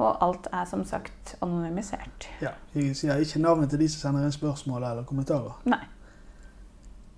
Og 0.00 0.16
alt 0.24 0.46
er 0.52 0.64
som 0.64 0.84
sagt 0.88 1.34
anonymisert. 1.42 2.28
Ja, 2.40 2.54
Jeg 2.74 2.96
sier 2.96 3.20
ikke 3.20 3.42
navnet 3.42 3.70
til 3.70 3.82
de 3.82 3.88
som 3.92 4.00
sender 4.08 4.24
inn 4.24 4.32
spørsmål 4.32 4.82
eller 4.90 5.04
kommentarer. 5.04 5.58
Nei. 5.68 5.82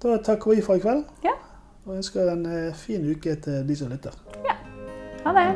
Da 0.02 0.16
takker 0.18 0.50
vi 0.56 0.64
for 0.66 0.74
i 0.74 0.82
kveld. 0.82 1.04
Ja. 1.24 1.36
Og 1.86 1.96
ønsker 2.00 2.32
en 2.32 2.46
eh, 2.46 2.74
fin 2.74 3.06
uke 3.10 3.36
til 3.44 3.68
de 3.68 3.76
som 3.78 3.90
lytter. 3.94 4.18
Ja. 4.46 4.58
Ha 5.24 5.30
det. 5.38 5.52